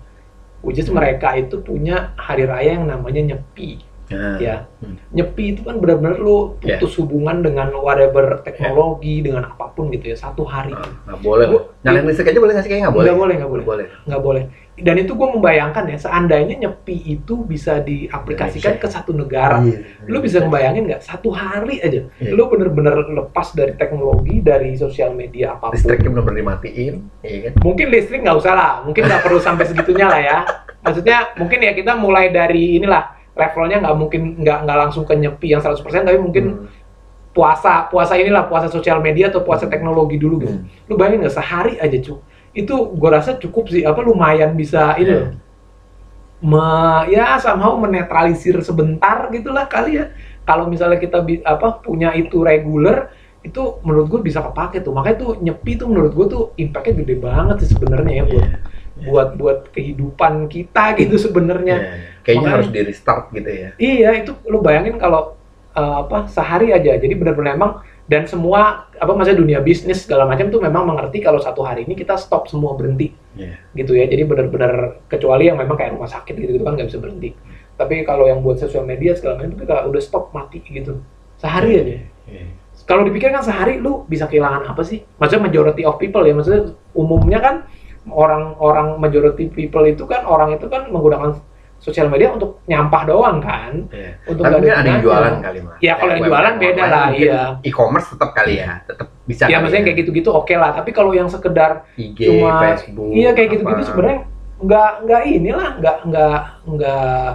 which 0.66 0.83
mereka 0.90 1.38
itu 1.38 1.62
punya 1.62 2.12
hari 2.18 2.44
raya 2.44 2.77
yang 2.77 2.90
namanya 2.90 3.35
nyepi 3.35 3.81
Nah, 4.07 4.38
ya 4.38 4.62
Hmm. 4.77 4.95
nyepi 5.11 5.45
itu 5.51 5.61
kan 5.61 5.77
benar-benar 5.77 6.16
lu 6.16 6.55
Ya. 6.61 6.77
putus 6.77 6.95
hubungan 6.97 7.40
dengan 7.40 7.75
whatever 7.77 8.38
teknologi 8.40 9.19
dengan 9.19 9.42
apa 9.47 9.66
pun 9.69 9.88
gitu 9.88 10.07
ya 10.07 10.16
satu 10.16 10.42
hari 10.42 10.71
nah, 10.71 10.87
nggak 11.07 11.21
boleh. 11.21 11.47
Gua- 11.49 11.66
Nyalain 11.83 12.05
listrik 12.05 12.29
aja 12.29 12.38
boleh 12.38 12.53
nggak 12.53 12.62
sih? 12.62 12.71
Kayaknya 12.71 12.85
nggak 12.85 12.95
boleh. 12.95 13.07
nggak 13.07 13.19
boleh 13.19 13.35
nggak 13.35 13.51
boleh 13.51 13.64
boleh. 13.64 13.87
nggak 14.05 14.23
boleh 14.23 14.45
dan 14.77 14.95
itu 14.95 15.09
gue 15.11 15.29
membayangkan 15.33 15.85
ya 15.87 15.97
seandainya 15.97 16.55
nyepi 16.61 16.97
itu 17.11 17.35
bisa 17.42 17.81
diaplikasikan 17.81 18.77
ke 18.77 18.85
satu 18.87 19.11
negara 19.11 19.59
Iya. 19.59 19.81
lu 20.05 20.21
bisa 20.21 20.38
ngebayangin 20.38 20.85
nggak 20.87 21.01
satu 21.01 21.33
hari 21.33 21.81
aja 21.81 22.05
Iya. 22.14 22.31
lu 22.31 22.47
bener-bener 22.47 22.92
lepas 23.09 23.51
dari 23.53 23.73
teknologi 23.73 24.38
dari 24.40 24.77
sosial 24.77 25.11
media 25.12 25.57
apa 25.57 25.73
pun 25.73 25.75
listriknya 25.75 26.12
benar-benar 26.12 26.38
dimatiin, 26.38 26.95
iya 27.23 27.38
kan? 27.49 27.53
mungkin 27.59 27.87
listrik 27.88 28.21
nggak 28.21 28.37
usah 28.37 28.53
lah 28.53 28.73
mungkin 28.85 29.03
nggak 29.03 29.23
perlu 29.23 29.40
sampai 29.40 29.64
segitunya 29.64 30.07
lah 30.07 30.21
ya 30.21 30.38
maksudnya 30.85 31.33
mungkin 31.35 31.59
ya 31.59 31.73
kita 31.73 31.97
mulai 31.97 32.29
dari 32.29 32.77
inilah 32.77 33.15
levelnya 33.37 33.77
nggak 33.79 33.96
mungkin 33.96 34.22
nggak 34.40 34.59
nggak 34.64 34.79
langsung 34.81 35.05
ke 35.05 35.14
nyepi 35.14 35.53
yang 35.53 35.61
100% 35.61 35.79
tapi 36.03 36.16
mungkin 36.16 36.44
Hmm. 36.49 36.66
puasa 37.31 37.85
puasa 37.87 38.16
inilah 38.16 38.49
puasa 38.49 38.66
sosial 38.66 38.99
media 38.99 39.29
atau 39.29 39.44
puasa 39.44 39.68
teknologi 39.68 40.16
dulu 40.16 40.40
gitu 40.40 40.57
Hmm. 40.57 40.64
lu 40.88 40.96
bayangin 40.96 41.20
nggak 41.22 41.37
sehari 41.37 41.77
aja 41.77 41.99
cu 42.01 42.25
itu 42.51 42.72
gue 42.72 43.11
rasa 43.12 43.37
cukup 43.37 43.68
sih 43.68 43.85
apa 43.85 44.01
lumayan 44.01 44.53
bisa 44.53 44.96
ini 44.96 45.05
Iya. 45.07 45.20
loh 45.20 45.31
me, 46.38 46.64
ya 47.09 47.37
somehow 47.37 47.77
menetralisir 47.77 48.61
sebentar 48.61 49.29
gitulah 49.29 49.64
kali 49.66 49.96
ya 49.96 50.12
kalau 50.44 50.64
misalnya 50.64 50.96
kita 50.96 51.20
bi- 51.20 51.40
apa 51.42 51.81
punya 51.81 52.12
itu 52.12 52.40
reguler 52.40 53.09
itu 53.40 53.61
menurut 53.81 54.07
gue 54.09 54.20
bisa 54.22 54.42
kepake 54.42 54.81
tuh 54.81 54.90
makanya 54.90 55.16
tuh 55.18 55.31
nyepi 55.38 55.77
tuh 55.77 55.87
menurut 55.87 56.12
gue 56.12 56.27
tuh 56.27 56.42
impactnya 56.57 56.92
gede 56.99 57.14
banget 57.16 57.57
sih 57.62 57.68
sebenarnya 57.72 58.12
ya 58.14 58.25
buat 58.27 58.44
Iya. 58.96 59.07
buat 59.07 59.29
buat 59.37 59.59
kehidupan 59.70 60.33
kita 60.46 60.96
gitu 60.96 61.16
sebenarnya 61.18 61.77
Iya. 61.77 61.90
Kayaknya 62.27 62.43
Makanya- 62.43 62.57
harus 62.59 62.69
di 62.75 62.81
restart 62.83 63.25
gitu 63.31 63.47
ya. 63.49 63.69
Iya, 63.79 64.09
itu 64.19 64.35
lo 64.51 64.59
bayangin 64.59 64.99
kalau 64.99 65.39
uh, 65.79 66.03
apa 66.03 66.27
sehari 66.27 66.75
aja. 66.75 66.99
Jadi 66.99 67.15
benar-benar 67.15 67.55
emang 67.55 67.73
dan 68.11 68.27
semua 68.27 68.91
apa 68.91 69.12
maksudnya 69.15 69.39
dunia 69.39 69.59
bisnis 69.62 70.03
segala 70.03 70.27
macam 70.27 70.51
tuh 70.51 70.59
memang 70.59 70.87
mengerti 70.87 71.23
kalau 71.23 71.39
satu 71.39 71.62
hari 71.62 71.87
ini 71.87 71.95
kita 71.95 72.19
stop 72.19 72.51
semua 72.51 72.75
berhenti 72.75 73.15
Iya. 73.39 73.55
gitu 73.79 73.95
ya. 73.95 74.11
Jadi 74.11 74.27
benar-benar 74.27 75.07
kecuali 75.07 75.47
yang 75.47 75.55
memang 75.55 75.79
kayak 75.79 75.95
rumah 75.95 76.11
sakit 76.11 76.35
gitu, 76.35 76.59
gitu 76.59 76.65
kan 76.67 76.75
nggak 76.75 76.91
bisa 76.91 76.99
berhenti. 76.99 77.31
Tapi 77.79 78.03
kalau 78.03 78.27
yang 78.27 78.43
buat 78.43 78.59
sosial 78.59 78.83
media 78.83 79.15
segala 79.15 79.39
macam 79.39 79.55
itu 79.55 79.62
kita 79.62 79.77
udah 79.87 80.03
stop 80.03 80.35
mati 80.35 80.59
gitu. 80.67 80.99
Sehari 81.39 81.79
aja. 81.79 81.97
Iya. 82.27 82.47
Kalau 82.87 83.03
dipikir 83.07 83.31
kan 83.31 83.43
sehari 83.43 83.79
lu 83.79 84.03
bisa 84.07 84.27
kehilangan 84.27 84.67
apa 84.67 84.83
sih? 84.83 85.03
Maksudnya 85.23 85.47
majority 85.47 85.83
of 85.87 85.99
people 85.99 86.23
ya, 86.23 86.35
maksudnya 86.35 86.75
umumnya 86.95 87.39
kan 87.39 87.55
orang-orang 88.07 88.97
majority 89.03 89.51
people 89.51 89.83
itu 89.83 90.07
kan 90.07 90.23
orang 90.25 90.55
itu 90.55 90.71
kan 90.71 90.87
menggunakan 90.89 91.37
sosial 91.79 92.07
media 92.07 92.31
untuk 92.31 92.61
nyampah 92.65 93.03
doang 93.05 93.39
kan 93.39 93.73
Iya. 93.89 94.11
untuk 94.27 94.43
Tapi 94.43 94.67
ada 94.67 94.83
yang 94.83 95.01
jualan 95.01 95.35
kali 95.39 95.59
mah. 95.62 95.77
Ya, 95.79 95.93
kalau 95.95 96.12
yang 96.12 96.25
jualan 96.25 96.55
beda 96.57 96.83
lah, 96.85 97.07
iya. 97.12 97.41
E-commerce 97.62 98.09
tetap 98.11 98.31
kali 98.33 98.59
ya, 98.59 98.83
tetap 98.83 99.07
bisa. 99.23 99.47
ya 99.47 99.59
maksudnya 99.59 99.85
kayak 99.85 99.99
gitu-gitu 100.01 100.31
oke 100.31 100.51
lah 100.53 100.71
tapi 100.71 100.91
kalau 100.91 101.11
yang 101.11 101.27
sekedar 101.27 101.83
IG, 101.95 102.19
cuma 102.31 102.62
Facebook. 102.62 103.11
iya 103.11 103.31
kayak 103.31 103.49
gitu-gitu 103.53 103.83
sebenarnya 103.85 104.19
nggak 104.57 104.91
nggak 105.03 105.23
inilah 105.27 105.69
nggak 105.77 105.97
nggak 106.07 106.39
nggak 106.65 107.27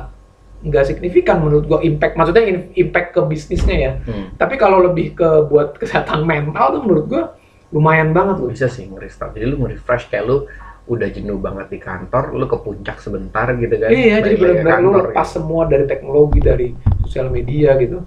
nggak 0.61 0.83
signifikan 0.85 1.37
menurut 1.37 1.65
gua 1.65 1.79
impact 1.81 2.15
maksudnya 2.15 2.43
impact 2.73 3.11
ke 3.11 3.21
bisnisnya 3.23 3.77
ya 3.77 3.91
Hmm. 4.03 4.31
tapi 4.35 4.55
kalau 4.55 4.79
lebih 4.81 5.13
ke 5.13 5.29
buat 5.45 5.75
kesehatan 5.81 6.23
mental 6.23 6.75
tuh 6.75 6.81
menurut 6.81 7.05
gua 7.07 7.23
lumayan 7.69 8.11
banget 8.11 8.35
loh 8.37 8.47
bisa 8.47 8.67
sih 8.67 8.83
nge-restart. 8.83 9.31
Jadi 9.31 9.47
lu 9.47 9.55
nge-refresh 9.57 10.07
kayak 10.07 10.27
lu 10.27 10.43
udah 10.89 11.07
jenuh 11.13 11.37
banget 11.37 11.67
di 11.69 11.79
kantor, 11.79 12.33
lu 12.33 12.45
ke 12.49 12.57
puncak 12.57 12.97
sebentar 12.97 13.47
gitu 13.53 13.75
kan. 13.77 13.89
iya 13.93 14.17
jadi 14.19 14.35
benar-benar 14.35 14.77
lu 14.81 14.89
lepas 14.97 15.27
gitu. 15.29 15.35
semua 15.39 15.69
dari 15.69 15.85
teknologi 15.85 16.39
dari 16.41 16.67
sosial 17.05 17.29
media 17.29 17.77
gitu 17.77 18.01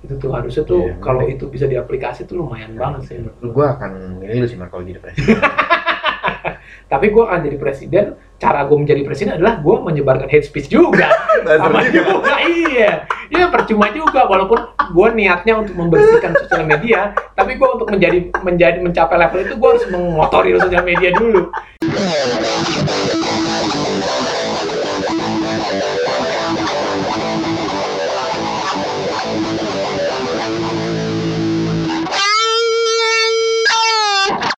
itu 0.00 0.16
tuh 0.16 0.32
harusnya 0.32 0.64
tuh 0.64 0.80
Iya, 0.88 0.94
kalau 1.04 1.28
itu 1.28 1.44
bisa 1.52 1.68
diaplikasi 1.68 2.24
tuh 2.24 2.40
lumayan 2.40 2.72
banget 2.72 3.00
sih 3.04 3.16
gua 3.44 3.76
akan 3.76 4.24
ini 4.24 4.40
lu 4.40 4.48
sih 4.48 4.56
Mar, 4.56 4.72
kalau 4.72 4.80
jadi 4.80 4.96
presiden. 4.96 5.36
tapi 6.92 7.06
gua 7.12 7.28
akan 7.28 7.40
jadi 7.44 7.56
presiden 7.60 8.04
cara 8.40 8.64
gue 8.64 8.72
menjadi 8.72 9.04
presiden 9.04 9.36
adalah 9.36 9.60
gue 9.60 9.76
menyebarkan 9.84 10.26
hate 10.32 10.48
speech 10.48 10.72
juga 10.72 11.12
sama 11.60 11.84
juga. 11.92 12.24
juga 12.24 12.34
iya 12.48 13.04
iya 13.28 13.46
percuma 13.52 13.92
juga 13.92 14.24
walaupun 14.24 14.72
gue 14.74 15.08
niatnya 15.12 15.60
untuk 15.60 15.76
membersihkan 15.76 16.32
sosial 16.40 16.64
media 16.64 17.12
tapi 17.36 17.60
gue 17.60 17.68
untuk 17.68 17.92
menjadi 17.92 18.32
menjadi 18.40 18.80
mencapai 18.80 19.20
level 19.20 19.44
itu 19.44 19.54
gue 19.60 19.68
harus 19.76 19.84
mengotori 19.92 20.56
sosial 20.56 20.82
media 20.82 21.12
dulu 21.12 21.52
Oh, 21.92 22.40
my 22.40 22.42
God. 22.42 23.19